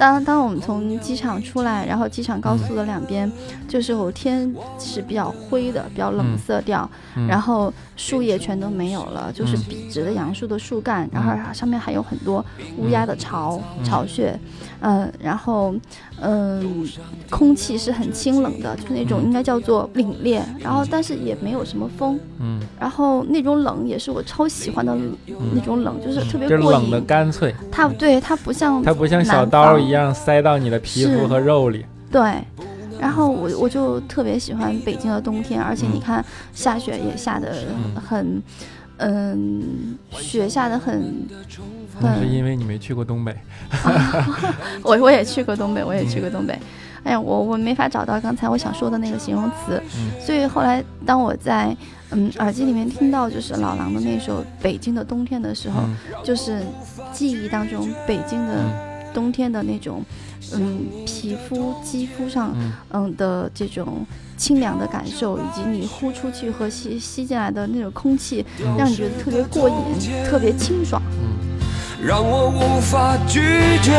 [0.00, 3.30] 当当我们从机场出来，然后机场高速的两边，
[3.68, 7.26] 这时候天是比较灰的，比较冷色调，嗯。
[7.26, 12.42] 然后树叶全都没有了，就是嗯笔直的杨树的树干，然后上面还有很多
[12.78, 13.84] 乌鸦的巢、嗯。
[13.84, 14.34] 巢穴，
[14.80, 15.74] 嗯、然后
[16.20, 16.86] 嗯、
[17.28, 24.96] 空气是很清冷的，就那种嗯应该叫做凛冽，然后但是也没有什么风，嗯，然后那种冷也是我超喜欢的
[25.54, 27.04] 那种冷，就是特别就是过冷的瘾。
[27.06, 31.84] 干脆，它对它不像它不像小刀一样塞到你的皮肤和肉里。
[32.10, 32.42] 对，
[32.98, 36.00] 然后我我就特别喜欢北京的冬天，而且你嗯。
[36.00, 38.00] 看下雪也下得嗯。
[38.00, 38.42] 很，嗯，
[40.12, 41.26] 雪下的很，
[42.00, 43.34] 那是，因为你没去过东北。
[44.82, 46.58] 我我也去过东北，我也去过东北，
[47.04, 50.10] 哎呀，我我没法找到刚才我想说的那个形容词，嗯。
[50.20, 51.76] 所以后来当我在
[52.10, 55.96] 嗯耳机里面听到就是老狼的那首《北京的冬天》的时候，嗯。
[56.24, 56.60] 就是
[57.12, 60.02] 记忆当中北京的嗯冬天的那种，
[60.54, 69.76] 嗯，皮肤、肌肤上，嗯嗯的这种清凉的感受，以及你呼出去和吸吸进来的那种空气，嗯让你觉得特别过瘾，
[70.24, 71.00] 特别清爽。
[71.22, 71.50] 嗯。
[72.02, 73.40] 让我无法拒
[73.82, 73.92] 绝。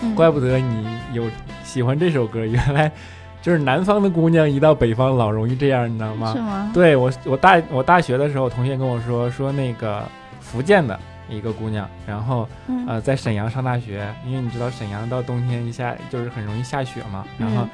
[0.00, 1.24] 嗯，怪不得你有
[1.62, 2.90] 喜欢这首歌，原来
[3.40, 6.40] 就是南方的姑娘一到北方老容易这样，你知道吗是？
[6.40, 6.70] 吗？
[6.74, 10.02] 对我，我大我大学的时候，同学跟我说说那个
[10.40, 10.98] 福建的
[11.28, 17.68] 一个姑娘，然后嗯呃在沈阳上大学，因为你知道沈阳到冬天一下就是很容易下雪嘛，然后嗯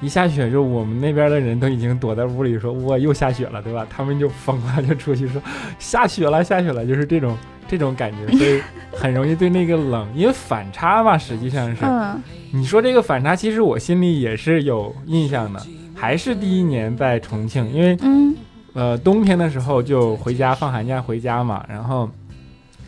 [0.00, 3.86] 一下雪就我们那边的人都已经躲在屋里说哇又下雪了，对吧？
[3.90, 5.40] 他们就疯了，就出去说
[5.78, 7.36] 下雪了下雪了，就是这种
[7.68, 8.60] 这种感觉， 所以
[8.92, 11.84] 很容易对那个冷，因为反差嘛，实际上是。
[11.84, 15.60] 嗯你说这个反差，其实我心里也是有印象的，
[15.94, 18.34] 还是第一年在重庆，因为嗯
[18.72, 22.08] 呃冬天的时候就回家放寒假回家嘛，然后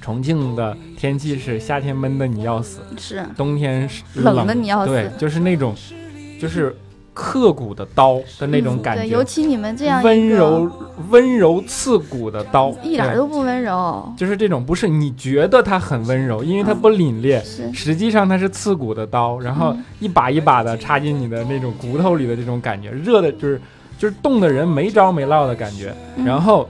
[0.00, 5.74] 重庆的天气是夏天闷的你要死，是冬天是冷的你要死对，就是那种
[6.40, 6.74] 就是
[7.12, 10.70] 刻骨的刀的那种感嗯对，觉，尤其你们这样温柔
[11.10, 17.72] 温柔刺骨的刀，一点都不温柔，就是这种，不是你觉得它很温柔，因为它嗯不凛冽，是。
[17.72, 19.84] 实际上它是刺骨的刀，然后嗯。
[19.98, 23.60] 一把一把的插进你的那种骨头里的这种感觉，热的就是
[23.98, 25.92] 就是冻的人没招没落的感觉。
[26.16, 26.24] 嗯。
[26.24, 26.68] 然后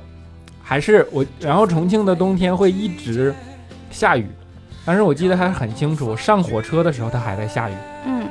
[0.63, 3.35] 还是我，然后重庆的冬天会一直
[3.91, 4.27] 下雨，
[4.85, 7.75] 但是我记得还很清楚，上火车的时候它还在下雨，
[8.07, 8.27] 嗯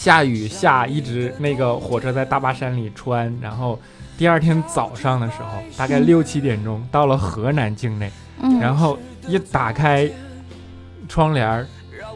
[0.00, 3.78] 下雨下一直那个火车在大巴山里穿，然后
[4.16, 8.10] 第二天早上的时候，大概嗯六七点钟到了河南境内。
[8.40, 10.10] 嗯，然后一打开
[11.06, 11.66] 窗帘儿，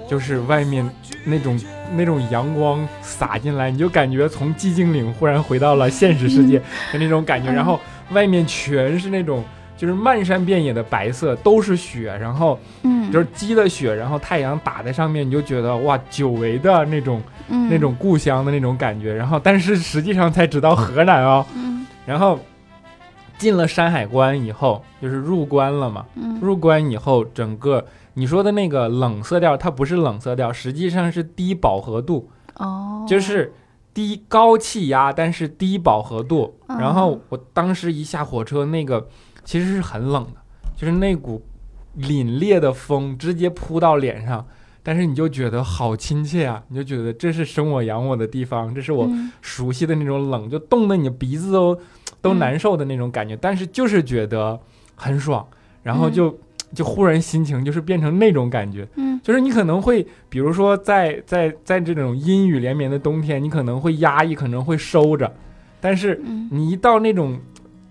[0.09, 0.89] 就是外面
[1.27, 1.61] 那种
[1.95, 6.59] 那种阳光洒进来，你就感觉从寂静岭忽然回到了现实世界
[6.91, 7.51] 的那种感觉。
[7.51, 7.79] 嗯然后
[8.13, 9.45] 外面全是那种
[9.77, 13.05] 就是漫山遍野的白色，都是雪，然后嗯。
[13.13, 17.69] 就是积了雪，然后太阳打在上面，你就觉得哇，久违的那种嗯。
[17.69, 19.15] 那种故乡的那种感觉。
[19.15, 21.87] 然后但是实际上才知道河南哦，嗯。
[22.07, 22.41] 然后
[23.39, 26.05] 进了山海关以后，就是入关了嘛。
[26.17, 26.41] 嗯。
[26.41, 33.53] 入关以后，整个你说的那个冷色调，它不是冷色调，实际上是低饱和度，哦，就是
[33.93, 36.59] 低高气压，但是低饱和度。
[36.69, 36.79] 嗯。
[36.79, 39.07] 然后我当时一下火车，那个
[39.45, 40.41] 其实是很冷的，
[40.77, 41.43] 就是那股
[41.99, 44.45] 凛冽的风直接扑到脸上，
[44.83, 49.31] 但是你就觉得好亲切啊，你就觉得这是生我养我的地方，这是我嗯。
[49.41, 51.79] 熟悉的那种冷，就冻得你鼻子都
[52.21, 54.59] 都嗯难受的那种感觉，但是就是觉得
[54.95, 55.47] 很爽，
[55.83, 56.13] 然后嗯。
[56.13, 56.39] 就、
[56.75, 59.21] 就忽然心情就是变成那种感觉，嗯。
[59.23, 65.33] 就是你可能会，比如说在在在这种阴雨连绵的冬天，你可能会压抑，可能会收着，
[65.81, 66.49] 但是嗯。
[66.51, 67.39] 你一到那种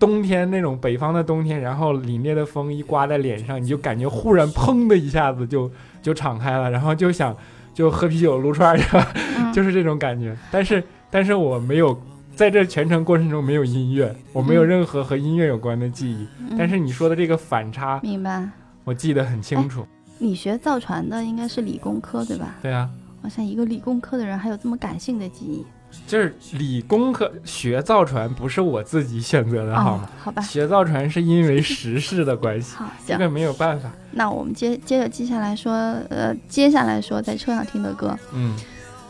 [0.04, 5.70] 冬天，那种北方的冬天，然后凛冽的风一刮在脸上，你就感觉忽然砰的一下子就
[6.02, 7.34] 就敞开了，然后就想
[7.72, 9.06] 就喝啤酒撸串儿
[9.50, 10.36] 就是这种感觉。
[10.50, 11.98] 但是但是我没有
[12.36, 16.28] 在这全程过程中没有音乐，我没有嗯任何和音乐有关的记忆。
[16.38, 18.46] 嗯但是你说的这个反差，明白。
[18.84, 19.86] 我记得很清楚。
[20.18, 22.54] 你学造船的应该是理工科对吧？
[22.60, 22.90] 对啊，
[23.22, 25.64] 好像一个理工科的人还有这么感性的记忆，
[26.06, 33.90] 就是理工科学造船不是我自己选择的，好哦吗？，好吧，学造船是因为时事的关系，好，这个没有办法。
[34.12, 35.72] 那我们接接着接下来说，
[36.10, 38.16] 呃，接下来说在车上听的歌。
[38.32, 38.56] 嗯。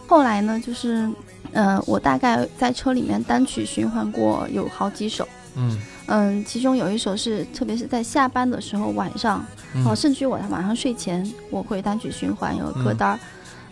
[0.07, 1.11] 后来呢，就是，
[1.53, 5.79] 呃，我大概在车里面单曲循环过有好几首，嗯。
[6.07, 9.43] 嗯，其中有一首是，特别是在下班的时候，晚上，
[9.75, 9.83] 嗯。
[9.87, 13.19] 哦，甚至于我晚上睡前，我会单曲循环有个歌单儿，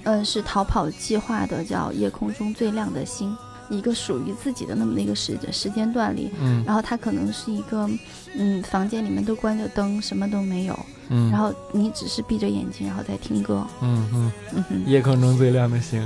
[0.05, 3.37] 嗯，是逃跑计划的，叫《夜空中最亮的星》，
[3.75, 6.63] 一个属于自己的那么的一个时时间段里，嗯。
[6.65, 7.89] 然后它可能是一个，
[8.37, 16.03] 嗯，房间里面都关着灯，什么都没有，嗯，然后你只是闭着眼睛，然后在听歌，嗯嗯，嗯哼，夜空中最亮的星。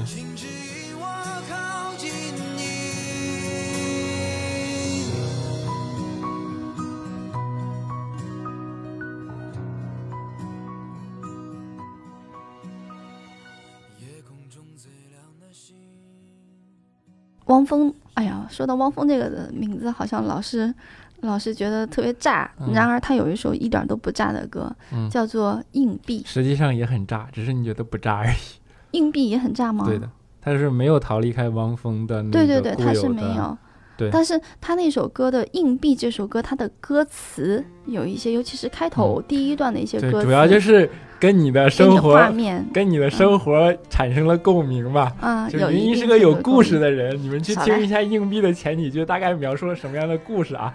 [17.46, 20.72] 汪峰，哎呀，说到汪峰这个的名字，好像老是
[21.20, 22.50] 老是觉得特别炸。
[22.60, 26.22] 嗯然而他有一首一点都不炸的歌，嗯，叫做《硬币》。
[26.28, 28.36] 实际上也很炸，只是你觉得不炸而已。
[28.92, 29.84] 硬币也很炸吗？
[29.86, 30.08] 对的，
[30.40, 33.56] 他是没有逃离开汪峰的那个对对对，他是没有。
[33.98, 40.86] 对但是他那首歌的《硬币》这首歌，它的歌词有一些，尤其是开头第一段的一些，歌词，主要就是
[41.18, 45.12] 跟你的生活画面跟你的生活产生了共鸣吧。
[45.20, 50.72] 啊，就云一是个有故事的人，你们去听一下硬币的前几句，大概描述了什么样的故事啊？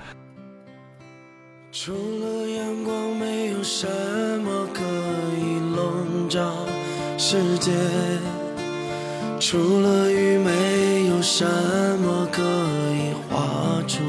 [1.71, 3.87] 除了阳光，没有什
[4.43, 4.81] 么可
[5.39, 6.41] 以笼罩
[7.17, 7.71] 世界；
[9.39, 13.99] 除了雨，没有什么可以画出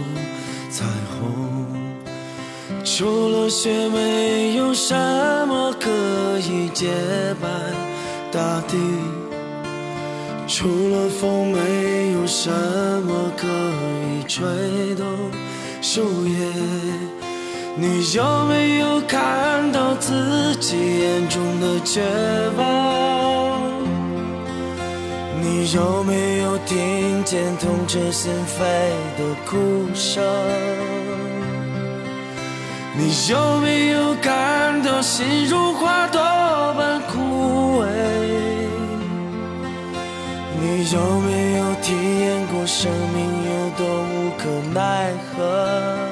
[0.70, 1.22] 彩虹；
[2.84, 5.41] 除了雪，没有什么可
[6.48, 6.88] 以洁
[7.40, 7.48] 白
[8.30, 8.76] 大地；
[10.48, 15.06] 除了风，没有什么可以吹动
[15.80, 16.36] 树叶。
[17.74, 22.02] 你有没有看到自己眼中的绝
[22.58, 23.62] 望？
[25.40, 28.58] 你有没有听见痛彻心扉
[29.16, 30.22] 的哭声？
[32.94, 36.20] 你有没有感到心如花朵
[36.74, 37.86] 般枯萎？
[40.60, 46.11] 你有没有体验过生命有多无可奈何？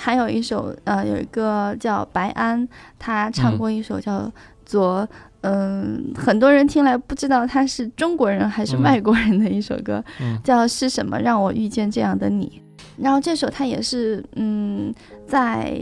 [0.00, 2.66] 还有一首呃，有一个叫白安，
[2.98, 3.58] 他唱嗯。
[3.58, 4.18] 过一首叫
[4.64, 5.02] 《做》，
[5.42, 8.82] 嗯，很多人听来不知道他是中国人还是嗯。
[8.82, 10.38] 外国人的一首歌，嗯。
[10.42, 12.62] 叫《是什么让我遇见这样的你》。
[12.96, 14.92] 然后这首他也是嗯，
[15.26, 15.78] 在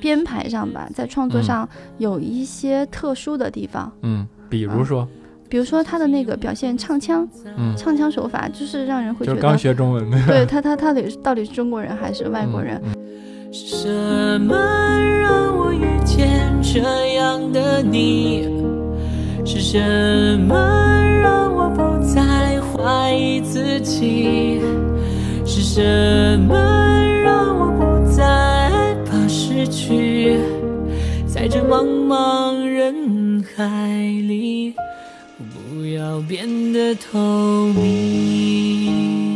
[0.00, 1.42] 编排上吧，在创作嗯。
[1.42, 5.06] 上有一些特殊的地方，嗯，比如说，
[5.48, 12.80] 比如说他的那个表现唱腔，嗯，唱腔手法，就是让人会觉得刚，学中文的，对 他他他到底到底是中国人还是外国人？
[12.84, 12.94] 嗯
[13.52, 14.54] 是什么
[15.20, 18.48] 让我遇见这样的你？
[19.44, 20.54] 是什么
[21.20, 24.60] 让我不再怀疑自己？
[25.44, 26.54] 是什么
[27.24, 28.24] 让我不再
[28.70, 30.38] 害怕失去？
[31.26, 34.74] 在这茫茫人海里，
[35.38, 37.18] 不要变得透
[37.72, 39.29] 明。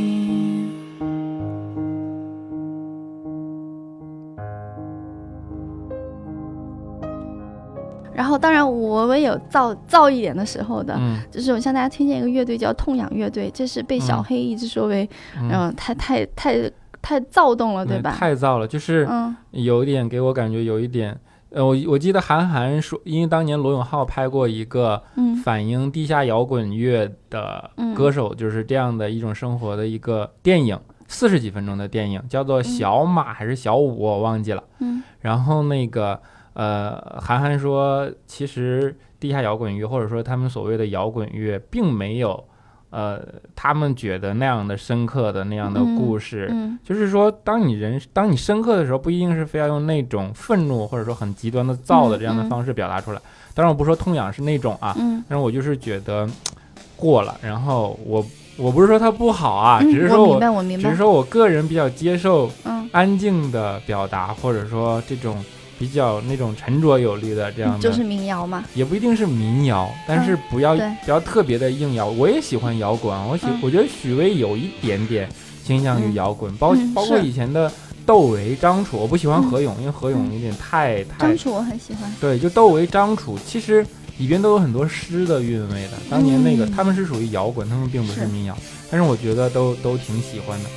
[8.15, 11.19] 然后当然我我也有燥燥一点的时候的，嗯。
[11.31, 15.09] 就是我向大家推荐一个乐队叫痛痒乐队，这是被小嗯黑一直说为，
[15.41, 15.51] 嗯。
[15.51, 16.71] 嗯、太太太
[17.03, 18.13] 太躁动了，对嗯吧？
[18.13, 19.35] 太燥了，就是嗯。
[19.51, 21.19] 有一点给我感觉有一点，
[21.51, 25.35] 呃，我我记得韩寒说，因为当年罗永浩拍过一个嗯。
[25.37, 32.71] 反映地下摇滚乐的嗯歌手就是这样的一种生活的一个电影，四十几分钟的电影，叫做《嗯。
[32.71, 34.63] 小马》还是小五，我忘记了。
[34.79, 35.03] 嗯。
[35.21, 36.21] 然后那个
[36.55, 42.43] 呃，韩寒说，其实地下摇滚乐或者说他们所谓的摇滚乐，并没有
[42.91, 43.21] 呃
[43.57, 46.49] 他们觉得那样的深刻的那样的嗯故事。
[46.51, 53.21] 嗯就是说，当你人当你深刻的时候，不一定是非要用那种愤怒或者说很极端的躁的这样的方式表达出来。
[53.53, 56.29] 当然，我不说痛痒是那种啊，嗯，但是我就是觉得
[56.97, 57.37] 过了。
[57.43, 58.25] 然后我
[58.57, 65.43] 我不是说它不好啊，嗯只是说我我明白，我明白只是，说我个人比较接受嗯，安静的表达，或者说这种
[65.79, 70.89] 比较那种沉着有力的这样的，就是民谣嘛，也不一定是民谣，但是不要、对。
[71.05, 72.07] 不要特别的硬摇。
[72.07, 73.59] 我也喜欢摇滚，我喜、嗯。
[73.63, 75.29] 我觉得许巍有一点点
[75.65, 77.71] 倾向于嗯摇滚，包嗯包括以前的
[78.07, 83.85] 窦唯、张楚，我不喜欢嗯何勇，因为何勇有点太太张楚我很喜欢，对，就窦唯、张楚，其实
[84.19, 85.93] 里边都有很多诗的韵味的。
[86.09, 86.73] 当年那个、嗯。
[86.73, 88.27] 他们是属于摇滚，他们并不是是。
[88.27, 88.57] 民谣，
[88.91, 90.69] 但是我觉得都都挺喜欢的。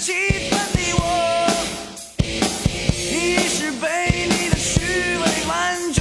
[0.00, 0.14] 气
[0.48, 1.46] 愤的我。
[2.22, 4.80] 你是被你的虚
[5.18, 5.99] 伪完全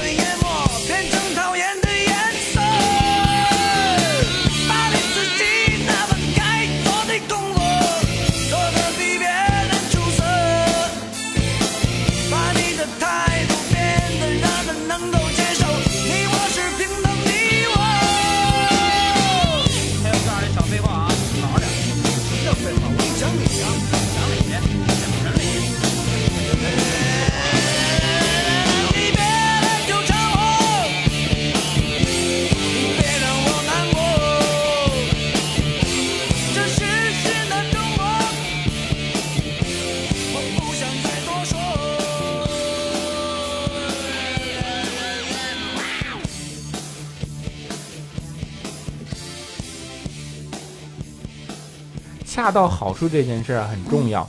[52.50, 54.28] 恰到好处这件事儿很重要。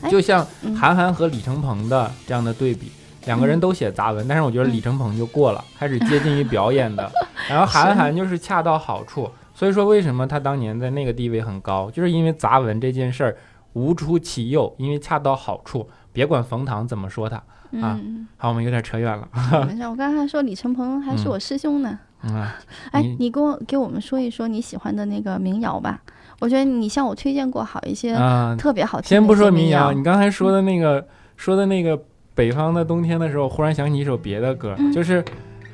[0.00, 2.92] 哎就像嗯韩寒和李承鹏的这样的对比，
[3.26, 7.10] 两个人都写杂文，但是我觉得李承鹏就过了，开始接近于表演的，
[7.50, 9.28] 然后韩寒就是恰到好处。
[9.52, 13.36] 所以说，为什么他当年在那个地位很高，就是因为杂文这件事儿
[13.72, 15.88] 无出其右，因为恰到好处。
[16.12, 17.36] 别管冯唐怎么说他。
[17.82, 19.28] 啊嗯，好，我们有点扯远了。
[19.66, 21.98] 没事，我刚才说李承鹏还是我师兄呢。
[22.22, 22.56] 嗯啊，
[22.92, 26.00] 哎，你给我给我们说一说你喜欢的那个民谣吧。
[26.40, 32.00] 我觉得你向我推荐过好一些啊，特别好听的先不说民谣，你刚才说嗯的那个、说的那个
[32.34, 35.24] 北方的冬天的时候，忽然想起一首别的歌，嗯就是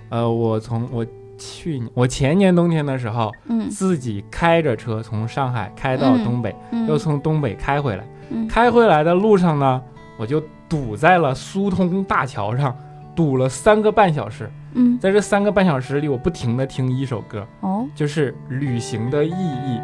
[0.09, 1.05] 呃，我从我
[1.37, 9.83] 去年我前年冬天的时候，嗯自己开着车从上海开到嗯东北，嗯又从东北开回来，嗯开回来的路上呢，
[10.17, 12.75] 我就堵在了苏通大桥上，
[13.15, 14.51] 堵了三个半小时。
[14.77, 19.79] 嗯在这三个半小时里，我不停的听一首歌，哦就是《旅行的意义》。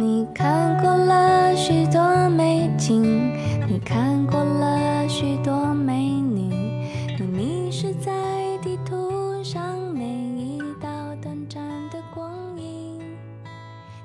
[0.00, 3.02] 你看过了许多美景，
[3.66, 6.86] 你看过了许多美女，
[7.18, 8.12] 你迷失在
[8.62, 10.88] 地图上每一道
[11.20, 12.96] 短暂的光阴。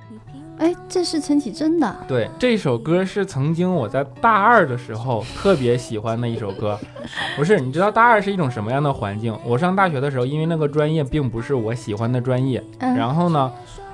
[0.10, 1.96] 你听哎，这是陈绮贞的。
[2.08, 6.76] 对，这首歌是曾经我在大二的时候特别喜欢的一首歌。
[7.38, 9.38] 不是，你知道大二是一种什么样的环境？
[9.46, 13.52] 我上大学的时候，因为那个专业并不是我喜欢的专业，嗯，然后呢，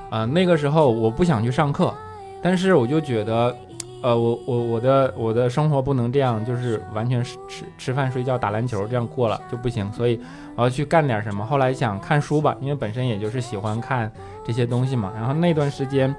[0.10, 1.94] 呃，那个时候我不想去上课，
[2.42, 3.56] 但是我就觉得，
[4.02, 10.20] 呃，我我我的我的生活不能这样，就是完全是吃吃饭睡觉打篮球这样过了就不行，所以
[10.56, 11.46] 我要去干点什么。
[11.46, 14.12] 后来想看书吧，因为本身也就是喜欢看
[14.44, 15.12] 这些东西嘛。
[15.16, 16.14] 然后那段时间，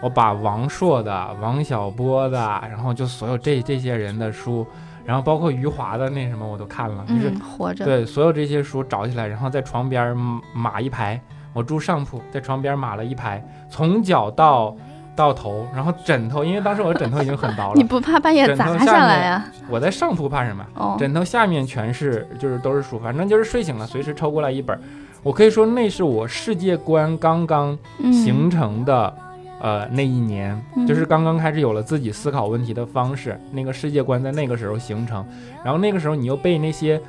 [0.00, 2.38] 我把王朔的、王小波的，
[2.70, 4.64] 然后就所有这这些人的书，
[5.04, 7.84] 然后包括余华的那什么我都看了，就是嗯，活着。
[7.84, 10.16] 对，所有这些书找起来，然后在床边
[10.54, 11.20] 码一排。
[11.54, 14.76] 我住上铺，在床边码了一排，从脚到
[15.16, 19.46] 到头，然后枕头，因为当时我的枕头已经很薄了， 你不怕半夜砸下来啊？
[19.70, 20.66] 我在上铺怕什么？
[20.74, 24.80] 哦，枕头下面全是就是都是书，反正就是睡醒了随时抽过来一本儿。
[25.22, 29.14] 我可以说那是我世界观刚刚嗯形成的，
[29.58, 35.24] 呃，那一年嗯就是刚刚开始有了自己思考问题的方式，那个世界观在那个时候形成。
[35.64, 37.00] 然后那个时候你又被那些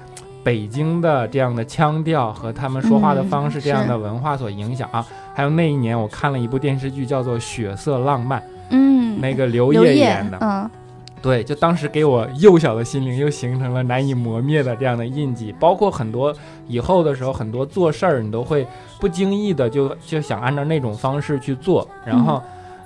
[0.46, 5.04] 北京的这样的腔调和他们说话的方式嗯这样的文化所影响啊。
[5.34, 8.40] 还有那一年我看了一部电视剧叫做《血色浪漫》，
[8.70, 10.70] 嗯，那个刘烨演的，嗯
[11.20, 16.32] 对，就当时给我幼小的心灵又形成了难以磨灭的这样的印记，包括很多
[16.68, 18.68] 以后的时候，很多做事儿你都会
[19.00, 22.40] 不经意的就就想按照那种方式去做，然后。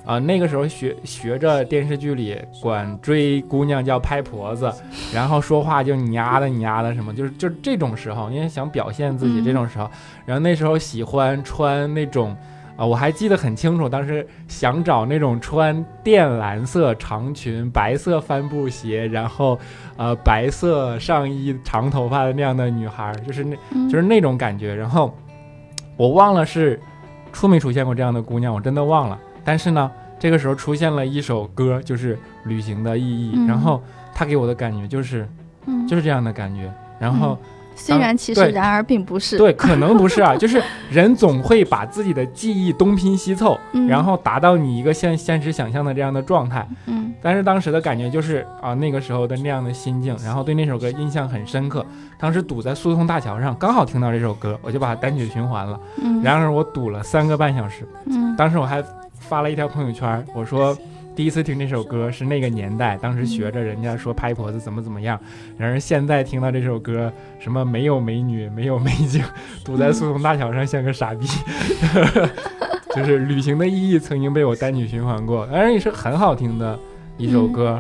[0.06, 4.72] 啊、那个时候学学着电视剧里管追姑娘叫拍婆子，
[5.14, 9.89] 然后说话就你丫的你丫的什么，就是就是这种时候，因为想表现自己嗯这种时候，
[10.26, 12.36] 然后那时候喜欢穿那种
[12.76, 19.60] 啊、我还记得很清楚，当时想找那种穿靛蓝色长裙、白色帆布鞋，然后
[19.97, 24.74] 呃白色上衣、长头发的那样的女孩儿，就是那嗯，就是那种感觉。
[24.74, 25.14] 然后
[25.97, 26.80] 我忘了是
[27.34, 29.20] 出没出现过这样的姑娘，我真的忘了。
[29.50, 29.89] 但是呢，
[30.20, 33.82] 这个时候出现了一首歌，就是《旅行的意义》，嗯然后
[34.14, 35.28] 他给我的感觉就是
[35.66, 36.72] 嗯就是这样的感觉。
[37.00, 37.36] 然后、
[37.76, 39.39] 虽然其实然而并不是。
[39.39, 46.64] 对，可能不是啊， 就是人总会把自己的记忆东拼西凑，嗯然后达到你一个现现实想象的这样的状态。
[46.86, 51.84] 嗯但是当时的感觉就是啊，那个时候的那样的心境，然后对那首歌印象很深刻。
[52.20, 55.80] 当时堵在苏通大桥上，刚好听到这首歌，我就把它单曲循环了。
[56.04, 58.84] 嗯，然而我堵了三个半小时，嗯当时我还
[59.30, 60.75] 发了一条朋友圈，我说
[61.15, 65.19] 第一次听这首歌是那个年代，当时学着人家说拍婆子怎么怎么样，
[65.55, 69.23] 然而现在听到这首歌，什么没有美女，没有美景，
[69.63, 71.27] 堵在苏通大桥上像个傻逼。
[72.95, 76.77] 就是旅行的意义曾经被我单曲循环过，当然也是很好听的
[77.17, 77.80] 一首歌。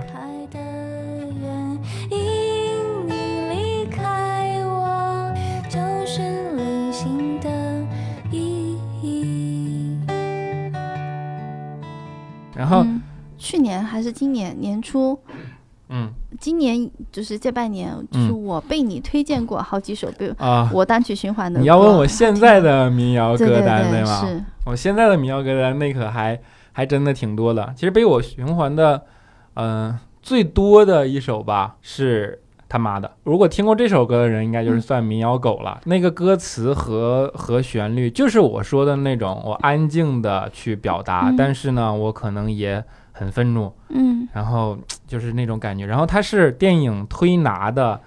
[12.69, 13.01] 后，嗯
[13.37, 15.17] 去年还是今年年初，
[15.87, 21.61] 嗯今年就是这半年，就是嗯我被你推荐过好几首比如啊，我单曲循环的歌。
[21.61, 24.21] 你要问我现在的民谣对对歌单对吗？
[24.25, 26.39] 是，我现在的民谣歌单那可还
[26.73, 27.73] 还真的挺多的。
[27.75, 29.03] 其实被我循环的，
[29.55, 33.11] 嗯、最多的一首吧是他妈的。
[33.23, 35.81] 如果听过这首歌的人，应该就是算民谣狗了。
[35.85, 45.85] 那个歌词和和旋律，就是我说的那种，我安静的去表达，嗯但是呢，我可能也很愤怒，嗯，然后 就是那种感觉。
[45.87, 47.99] 然后它是电影《推拿》的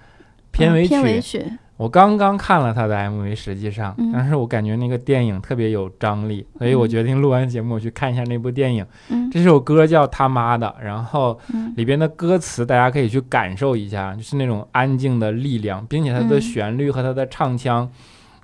[0.51, 1.45] 片尾曲，嗯片尾曲，
[1.75, 4.11] 我刚刚看了他的 MV，实际上，嗯。
[4.13, 8.85] 但是我感觉那个电影特别有张力，所以我嗯决定录完节目我去看一下那部电影。
[9.09, 9.29] 嗯。
[9.31, 11.73] 这首歌叫他妈的，然后嗯。
[11.75, 17.89] 里边的歌词大家可以去感受一下，就是那种安静的力量，并且它的嗯旋律和它的唱腔，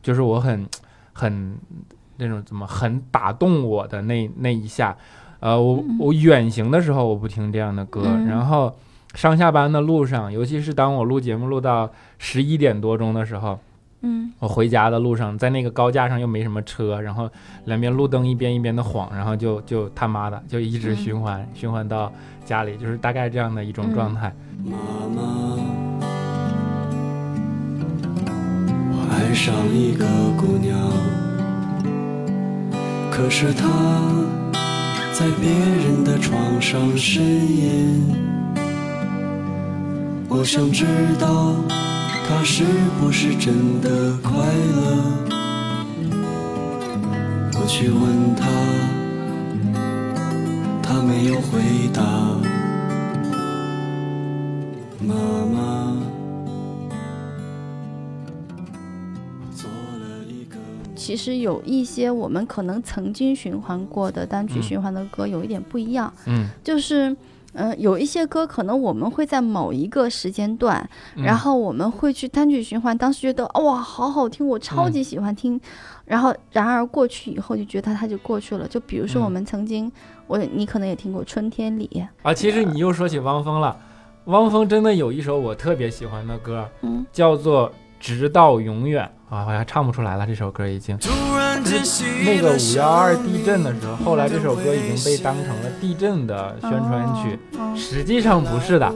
[0.02, 0.68] 就是我很
[1.14, 1.56] 很
[2.18, 4.98] 那种怎么很打动我的那那一下。
[5.40, 5.98] 呃，我嗯。
[6.00, 8.26] 我远行的时候我不听这样的歌，嗯。
[8.26, 8.76] 然后
[9.16, 11.90] 上下班的路上，尤其是当我录节目录到
[12.20, 13.60] 十一点多钟的时候，
[14.02, 17.30] 嗯我回家的路上，在那个高架上又没什么车，然后
[17.66, 22.12] 两边路灯一边一边的晃，然后就就他妈的就一直嗯循环、循环到
[22.46, 24.34] 家里，就是大概这样的一种状态。
[24.64, 24.78] 妈
[25.14, 25.22] 妈，
[28.92, 30.06] 我爱上一个
[30.38, 30.78] 姑娘，
[33.12, 33.68] 可是她
[35.12, 38.29] 在别人的床上呻吟。
[40.32, 40.86] 我想知
[41.20, 41.56] 道
[42.28, 42.64] 她是
[43.00, 45.04] 不是真的快乐。
[47.60, 48.48] 我去问她，
[50.84, 51.60] 她没有回
[51.92, 52.04] 答。
[55.02, 55.16] 妈
[55.52, 55.98] 妈，
[60.96, 67.18] 其实有一些我们可能曾经循环过的单曲嗯循环的歌有一点不一样，嗯，就是。
[67.54, 75.60] 嗯、有一些歌可能我们会在某一个时间段，嗯然后我们会去单曲循环，当时觉得哇好好听，我超嗯级喜欢听，
[76.06, 78.68] 然后然而过去以后就觉得它就过去了。
[78.68, 79.92] 就比如说嗯我们曾经，
[80.28, 81.90] 我你可能也听过《春天里》，
[82.22, 83.76] 啊，其实你又说起汪峰了，
[84.26, 87.70] 汪峰真的有一首我特别喜欢的歌，嗯叫做
[88.00, 90.98] 《直到永远》啊，好像唱不出来了，这首歌已经。
[92.24, 98.92] 那个五幺二地震的时候，后来这首歌已经被当成了地震的宣传曲，嗯实际上不是的。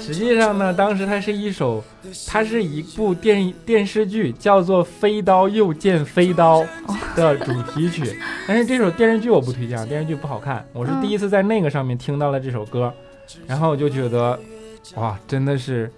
[0.00, 1.82] 实际上呢，当时它是一首，
[2.26, 6.62] 它是一部电电视剧，叫做《飞刀又见飞刀》
[7.16, 8.18] 的主题曲。
[8.46, 10.64] 但是这首电视剧我不推荐，电视剧不好看。
[10.72, 12.92] 我是第一次在那个上面听到了这首歌，
[13.46, 14.38] 然后我就觉得，
[14.94, 15.90] 哇，真的是，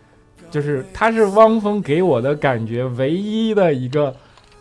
[0.50, 4.14] 就是他是汪峰给我的感觉唯一的一个，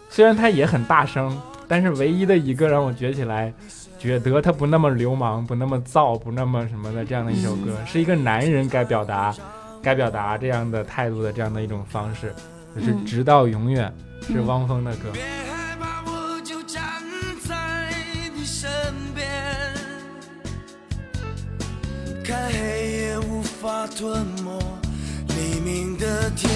[0.09, 3.53] 虽然他也很大声，但是唯一的一个让我觉起来。
[3.99, 9.33] 觉得他不那么流氓，不那么燥，不那么什么的这样的一首歌，是一个男人该表达、
[9.81, 12.31] 该表达这样的态度的这样的一种方式，
[12.75, 15.09] 就是嗯直到永远，是嗯汪峰的歌。
[15.11, 16.79] 别害怕，我就站
[17.43, 17.91] 在
[18.35, 18.69] 你身
[19.15, 19.27] 边，
[22.23, 24.61] 看黑夜无法吞没
[25.37, 26.49] 黎明的天。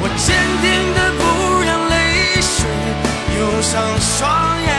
[0.00, 0.26] 我坚
[0.62, 0.64] 定
[0.94, 1.22] 的不
[1.66, 1.92] 让泪
[2.40, 2.54] 水
[3.36, 4.22] 涌上双
[4.62, 4.70] 眼，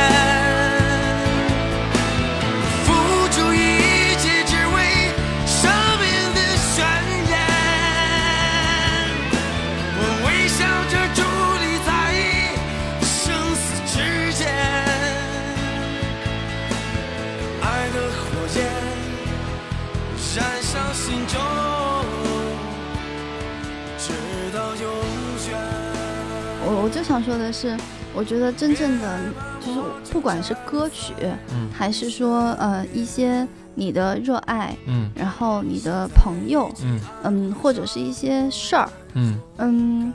[26.85, 27.75] 我我就想说的是，
[28.13, 29.19] 我觉得真正的
[29.59, 29.79] 就是
[30.11, 31.15] 不管是歌曲，
[31.51, 31.67] 嗯。
[31.73, 35.09] 还是说呃一些你的热爱，嗯。
[35.15, 36.99] 然后你的朋友，嗯。
[37.23, 39.35] 嗯，或者是一些事儿，嗯。
[39.57, 40.13] 嗯，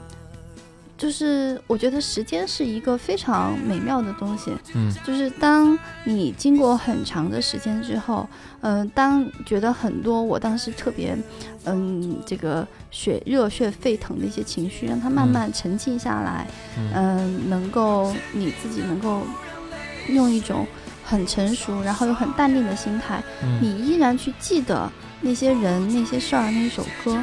[1.01, 4.51] 就是我觉得时间是一个非常美妙的东西。
[4.75, 4.93] 嗯。
[5.03, 8.29] 就是当你经过很长的时间之后，
[8.61, 11.17] 嗯、当觉得很多我当时特别，
[11.65, 15.33] 嗯，这个血热血沸腾的一些情绪，让它慢嗯。
[15.33, 16.45] 慢沉静下来，
[16.77, 16.91] 嗯。
[16.93, 19.23] 嗯、能够你自己能够
[20.07, 20.67] 用一种
[21.03, 23.57] 很成熟，然后又很淡定的心态，嗯。
[23.59, 24.87] 你依然去记得
[25.21, 27.17] 那些人、那些事儿、那一首歌，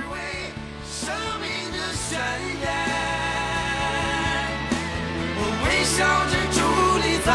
[5.98, 6.62] 笑着伫
[7.02, 7.32] 立在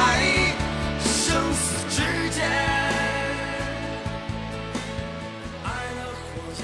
[0.97, 2.47] 生死之间，
[5.65, 6.63] 爱的火焰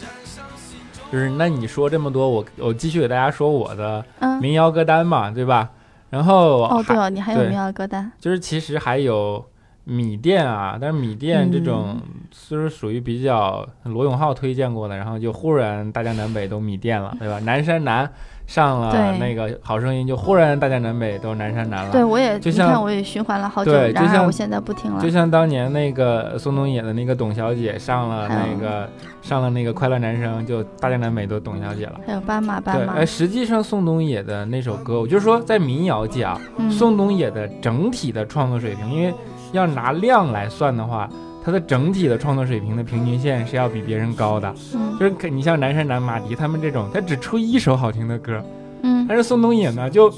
[0.00, 1.02] 燃烧心中。
[1.10, 5.70] 就是那你说这么多，我我继续给大家说我的嗯，民谣歌单嘛，对吧？
[6.10, 9.44] 然后哦对哦，你还有民谣歌单，就是其实还有
[9.82, 17.40] 米店啊，但是米店这种嗯就是属于比较罗永浩推荐过的，然后就忽然大江南北都米店了，对吧？
[17.40, 18.08] 南山南
[18.52, 21.90] 上了那个好声音，就忽然大江南北都南山南了。
[21.90, 25.08] 对我也，就像我也循环了好久，对就像我现在不听了就。
[25.08, 28.86] 像当年那个宋冬野的那个董小姐上了那个
[29.22, 31.98] 上了那个快乐男声，就大江南北都董小姐了。
[32.06, 39.14] 还有斑马，斑马哎，，实际上宋冬野的那首歌，我就是说在民谣界啊，嗯宋冬野的整体的创作水平，因为
[39.52, 41.08] 要拿量来算的话，
[41.44, 44.54] 他的整体的创作水平的平均线是要比别人高的。
[44.74, 48.40] 嗯就是你像南山南、马迪他们这种，他只出一首好听的歌，
[48.82, 50.12] 嗯但是宋冬野呢，就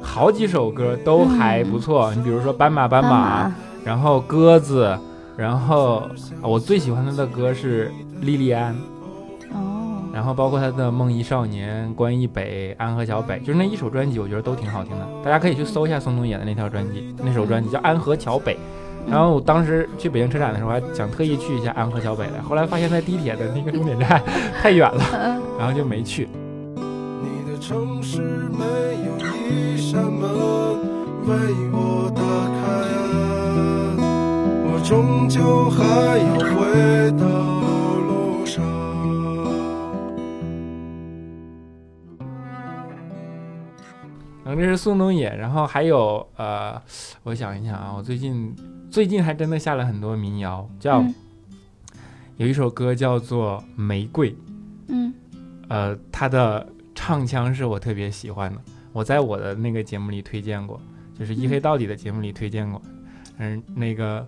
[0.00, 2.14] 好几首歌都还不错。
[2.14, 3.48] 你比如说《斑马斑斑马》，
[3.84, 4.96] 然后鸽子，
[5.36, 5.96] 然后
[6.40, 7.88] 啊我最喜欢他的歌是
[8.20, 8.72] 《莉莉安》，
[9.52, 15.08] 哦，然后包括他的《梦遗少年》《关忆北》《安河桥北》，就是那一首专辑，我觉得都挺好听的。
[15.24, 18.54] 大家可以去搜一下宋冬野的那条专辑，那首专辑叫《安河桥北》。
[19.08, 24.22] 然后我当时去北京车展的时候，还想特意去一下安河桥北的，后来发现在地铁的那个终点站
[24.60, 26.28] 太远了，嗯然后就没去。
[26.76, 28.20] 你的城市
[28.50, 28.64] 没
[29.04, 29.16] 有
[29.50, 30.30] 一扇门
[31.26, 31.36] 为
[31.72, 32.22] 我打
[32.56, 32.60] 开，
[34.64, 35.84] 我终究还
[36.18, 37.26] 要回到
[38.06, 38.64] 路上。
[44.44, 46.80] 然后这是宋冬野，然后还有呃，
[47.22, 48.54] 我想一想啊，我最近
[48.90, 51.14] 最近还真的下了很多民谣，叫、嗯。
[52.36, 54.30] 有一首歌叫做《玫瑰》，
[54.88, 55.12] 嗯。
[55.68, 58.60] 呃，他的唱腔是我特别喜欢的，
[58.92, 60.80] 我在我的那个节目里推荐过，
[61.16, 62.82] 就是一黑到底的节目里推荐过。
[63.38, 64.26] 嗯，那个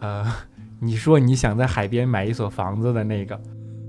[0.00, 0.26] 呃，
[0.80, 3.40] 你说你想在海边买一所房子的那个，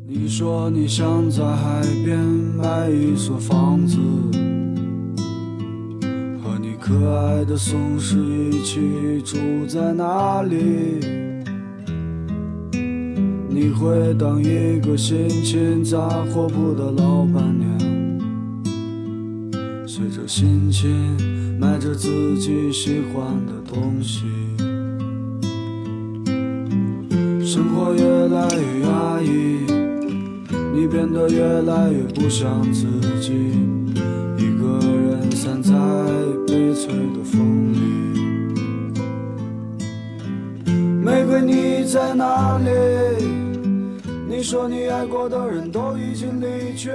[0.05, 3.97] 你说你想在海边买一所房子，
[6.91, 10.99] 可爱的松狮一起住在那里。
[13.47, 17.79] 你会当一个心情杂货铺的老板娘，
[19.87, 21.17] 随着心情
[21.57, 24.25] 买着自己喜欢的东西。
[27.41, 29.63] 生活越来越压抑，
[30.75, 32.85] 你变得越来越不像自
[33.21, 33.31] 己，
[34.37, 35.73] 一个人散在
[36.51, 37.77] 悲催的风里。
[41.01, 42.69] 玫瑰，你在哪里？
[44.27, 46.91] 你说你爱过的人都已经离去，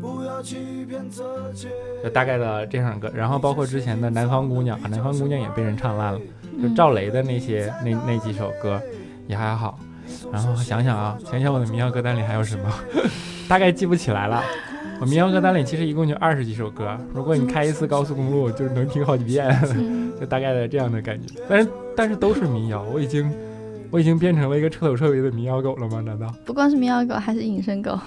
[0.00, 1.66] 不要欺骗自己。
[2.04, 6.20] 就大概的这首歌，然后包括之前的《南方姑娘》，啊，《南方姑娘》也被人唱烂了，
[6.62, 8.80] 就赵雷的那些那那几首歌
[9.26, 9.80] 也还好。
[10.32, 12.72] 然后想想啊，想想我的民谣歌单里还有什么，
[13.48, 14.40] 大概记不起来了。
[15.00, 21.26] 我民谣歌单里其实一共就二十几首歌，如果你开一次高速公路，就是能听好几遍，嗯 就大概的这样的感觉。
[21.48, 23.32] 但是但是都是民谣，我已经
[23.90, 26.02] 我已经变成了一个彻头彻尾的民谣狗了吗？
[26.02, 26.30] 难道？
[26.44, 27.98] 不光是民谣狗，还是隐身狗。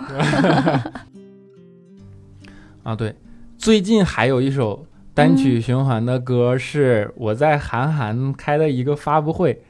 [2.83, 3.15] 啊，对，
[3.57, 4.85] 最近还有一首
[5.15, 9.63] 单曲循环的歌，是我在韩寒开的一个发布会，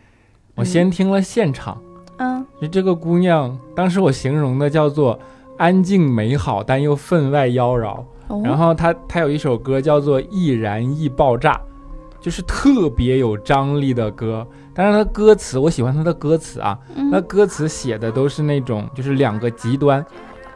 [0.56, 1.82] 我先听了现场，
[2.18, 5.20] 嗯就这个姑娘，当时我形容的叫做
[5.64, 8.04] 安静美好，但又分外妖娆。
[8.28, 11.54] 哦，然后他他有一首歌叫做《易燃易爆炸》，
[12.20, 14.46] 就是特别有张力的歌。
[14.74, 20.06] 但是他歌词我喜欢他的歌词啊，嗯那歌词写的都是那种就是两个极端，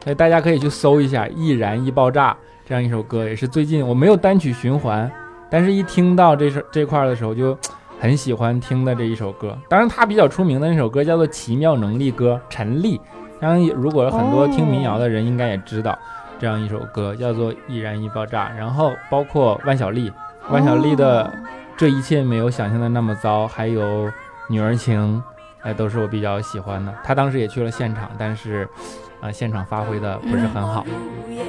[0.04, 2.34] 所以大家可以去搜一下《易燃易爆炸》
[2.66, 5.10] 这样一首歌，也是最近我没有单曲循环，
[5.50, 7.58] 但是一听到这首这块儿的时候就
[7.98, 9.58] 很喜欢听的这一首歌。
[9.70, 13.00] 当然，他比较出名的那首歌叫做《奇妙能力歌》，陈粒。
[13.40, 15.98] 当然，如果很多听民谣的人应该也知道
[16.40, 20.12] 这样一首歌叫做《易燃易爆炸》，然后包括万晓利，
[20.50, 21.32] 万晓利的。
[21.80, 24.12] 这一切没有想象的那么糟，还有
[24.50, 25.22] 女儿情，
[25.62, 26.92] 哎，都是我比较喜欢的。
[27.04, 28.68] 他当时也去了现场，但是，
[29.22, 30.84] 呃，现场发挥的不是很好。
[30.84, 31.46] 无言，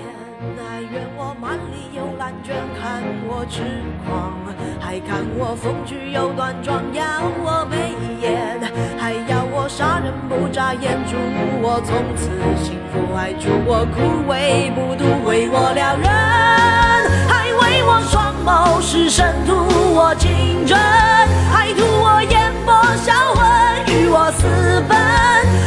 [0.55, 3.63] 但愿我满里有蓝卷，看我痴
[4.05, 4.35] 狂，
[4.79, 7.03] 还看我风趣又端庄，要
[7.41, 8.88] 我眉眼，还要我
[9.79, 11.15] 杀人不眨眼，祝
[11.63, 12.29] 我从此
[12.65, 16.11] 幸福，还祝我枯萎不渡，为我撩人，
[17.29, 19.55] 还为我双眸失神，图
[19.95, 20.77] 我情真，
[21.53, 22.75] 还图我眼波
[23.07, 23.47] 销魂，
[23.87, 24.99] 与我私奔，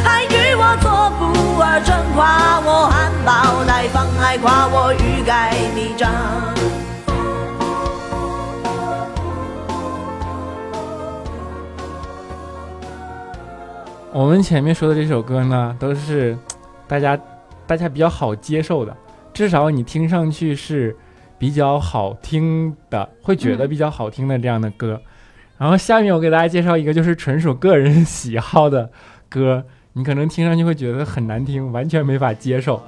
[0.04, 6.10] 还与我做不二臣，夸我含苞待放，还夸我欲盖弥彰。
[14.14, 16.36] 我们前面说的这首歌呢，都是
[16.86, 17.18] 大家
[17.66, 18.94] 大家比较好接受的，
[19.32, 20.94] 至少你听上去是
[21.38, 25.00] 比较好听的，会觉得比较好听的这样的歌。
[25.56, 28.90] 然后下面我给大家介绍一个，就是纯属个人喜好的
[29.30, 32.82] 歌，你可能听上去会觉得很难听，完全没法接受。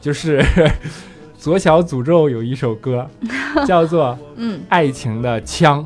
[0.00, 0.40] 就是
[1.36, 3.08] 左小诅咒有一首歌，
[3.66, 5.84] 叫做 嗯《爱情的枪》。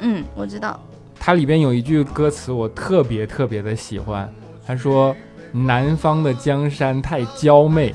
[0.00, 0.80] 嗯，我知道。
[1.24, 4.28] 它里边有一句歌词我特别特别的喜欢，
[4.66, 5.14] 他说
[5.54, 7.94] ：“南方的江山太娇媚，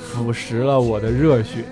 [0.00, 1.64] 腐蚀了我的热血。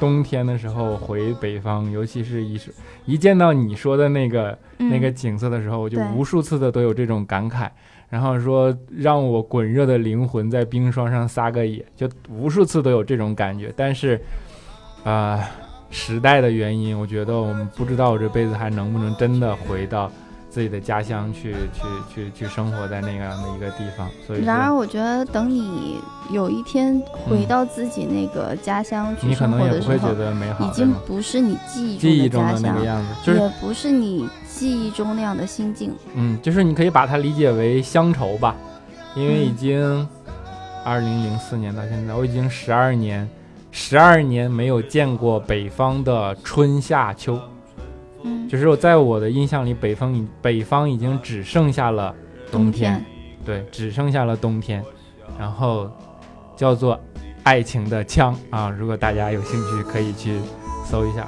[0.00, 2.58] 冬天的时候回北方，尤其是一
[3.04, 7.68] 一见到你说的那个、嗯那个景色的时候，我就无数次的都有这种感慨。
[8.08, 13.70] 然后说让我滚热的灵魂在冰霜上撒个野，就无数次都有这种感觉。
[13.76, 14.18] 但是，
[15.04, 15.44] 啊、
[15.90, 20.10] 时代的原因，我觉得我们不知道我这辈子还能不能真的回到
[20.58, 21.82] 自己的家乡去去
[22.12, 24.10] 去去生活在那样的一个地方。
[24.26, 26.00] 所以，然而，我觉得等你
[26.32, 35.94] 有一天回到自己那个家乡去嗯你可生能也不会觉得美好已经不是你记忆记忆中的家乡中的那个，样子，就是也不是你记忆中那样的心境。
[36.16, 38.56] 嗯，就是你可以把它理解为乡愁吧，
[39.14, 40.08] 因为已嗯经
[40.84, 43.30] 二零零四年到现在，我已经十二年，
[43.70, 47.38] 十二年没有见过北方的春夏秋，
[48.22, 52.14] 嗯，就是我在我的印象里，北方已北方已经只剩下了
[52.50, 53.04] 冬冬天，
[53.44, 54.82] 对，只剩下了冬天，
[55.38, 55.90] 然后
[56.56, 56.98] 叫做
[57.44, 60.38] 爱情的枪啊，如果大家有兴趣，可以去
[60.84, 61.26] 搜一下。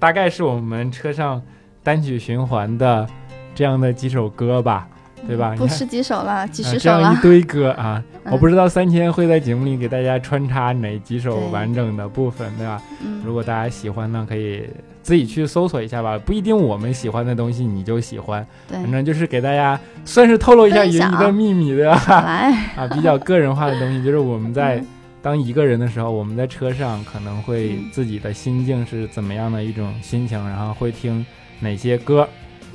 [0.00, 1.40] 大概是我们车上
[1.84, 3.06] 单曲循环的
[3.54, 4.88] 这样的几首歌吧，
[5.28, 5.54] 对吧？
[5.56, 7.16] 不是几首了，几十首了样一。
[7.18, 12.80] 堆歌啊，嗯我不知道三千会在节目里给大家穿插哪几首完整的部分，对吧？
[13.04, 14.64] 嗯如果大家喜欢呢，可以
[15.02, 22.02] 自己去搜索一下吧，不一定我们喜欢的东西你就喜欢，对反，正就是给大家算是透露一下云姨的秘密，对吧？
[22.08, 24.86] 来， 啊，比较个人化的东西，就是我们在嗯
[25.22, 27.90] 当一个人的时候，我们在车上可能会嗯。
[27.92, 31.24] 自己的心境是怎么样的一种心情，然后会听
[31.60, 32.28] 哪些歌，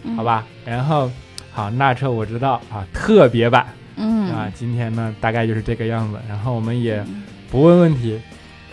[0.03, 0.15] 嗯。
[0.15, 0.23] 好？
[0.23, 0.45] 吧？
[0.63, 1.09] 然后
[1.51, 3.65] 好，那车我知道啊，特别版。
[3.95, 7.23] 嗯，啊，今天呢大概就是这个样子，然后我们也嗯。
[7.49, 8.19] 不问问题，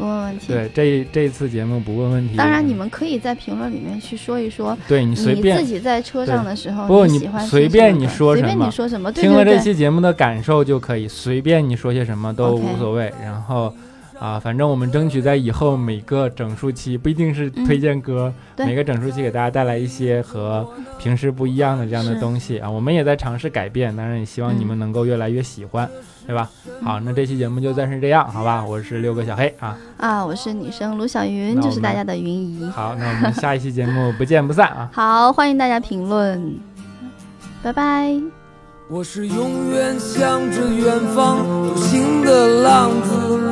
[0.03, 0.48] 不问问题。
[0.48, 5.57] 对，这这次节目不问问题，当然，你们可以在评论里面去说一说，对你随便。
[5.57, 13.12] 自己在车上的时候，不你你随便你说什么随便你说什么，听了这期节目的感受就可以，随便你说些什么都无所谓。
[13.22, 13.72] 然后
[14.22, 20.64] 啊，反正我们争取在以后每个整数期，不一定是推荐歌，嗯每个整数期给大家带来一些和
[20.96, 22.70] 平时不一样的这样的东西啊。
[22.70, 25.90] 我们也在尝试改变，当然也希望你们能够越来越喜欢，
[26.24, 26.48] 对吧？
[26.84, 28.64] 好，那这期节目就暂时这样，好吧？
[28.64, 29.76] 我是六个小黑啊。
[29.96, 32.64] 啊，我是女生卢小云，就是大家的云姨。
[32.72, 34.88] 好，那我们下一期节目 不见不散啊！
[34.92, 36.54] 好，欢迎大家评论，
[37.60, 38.14] 拜拜。
[38.88, 43.51] 我是永远向着远方独行的浪子，你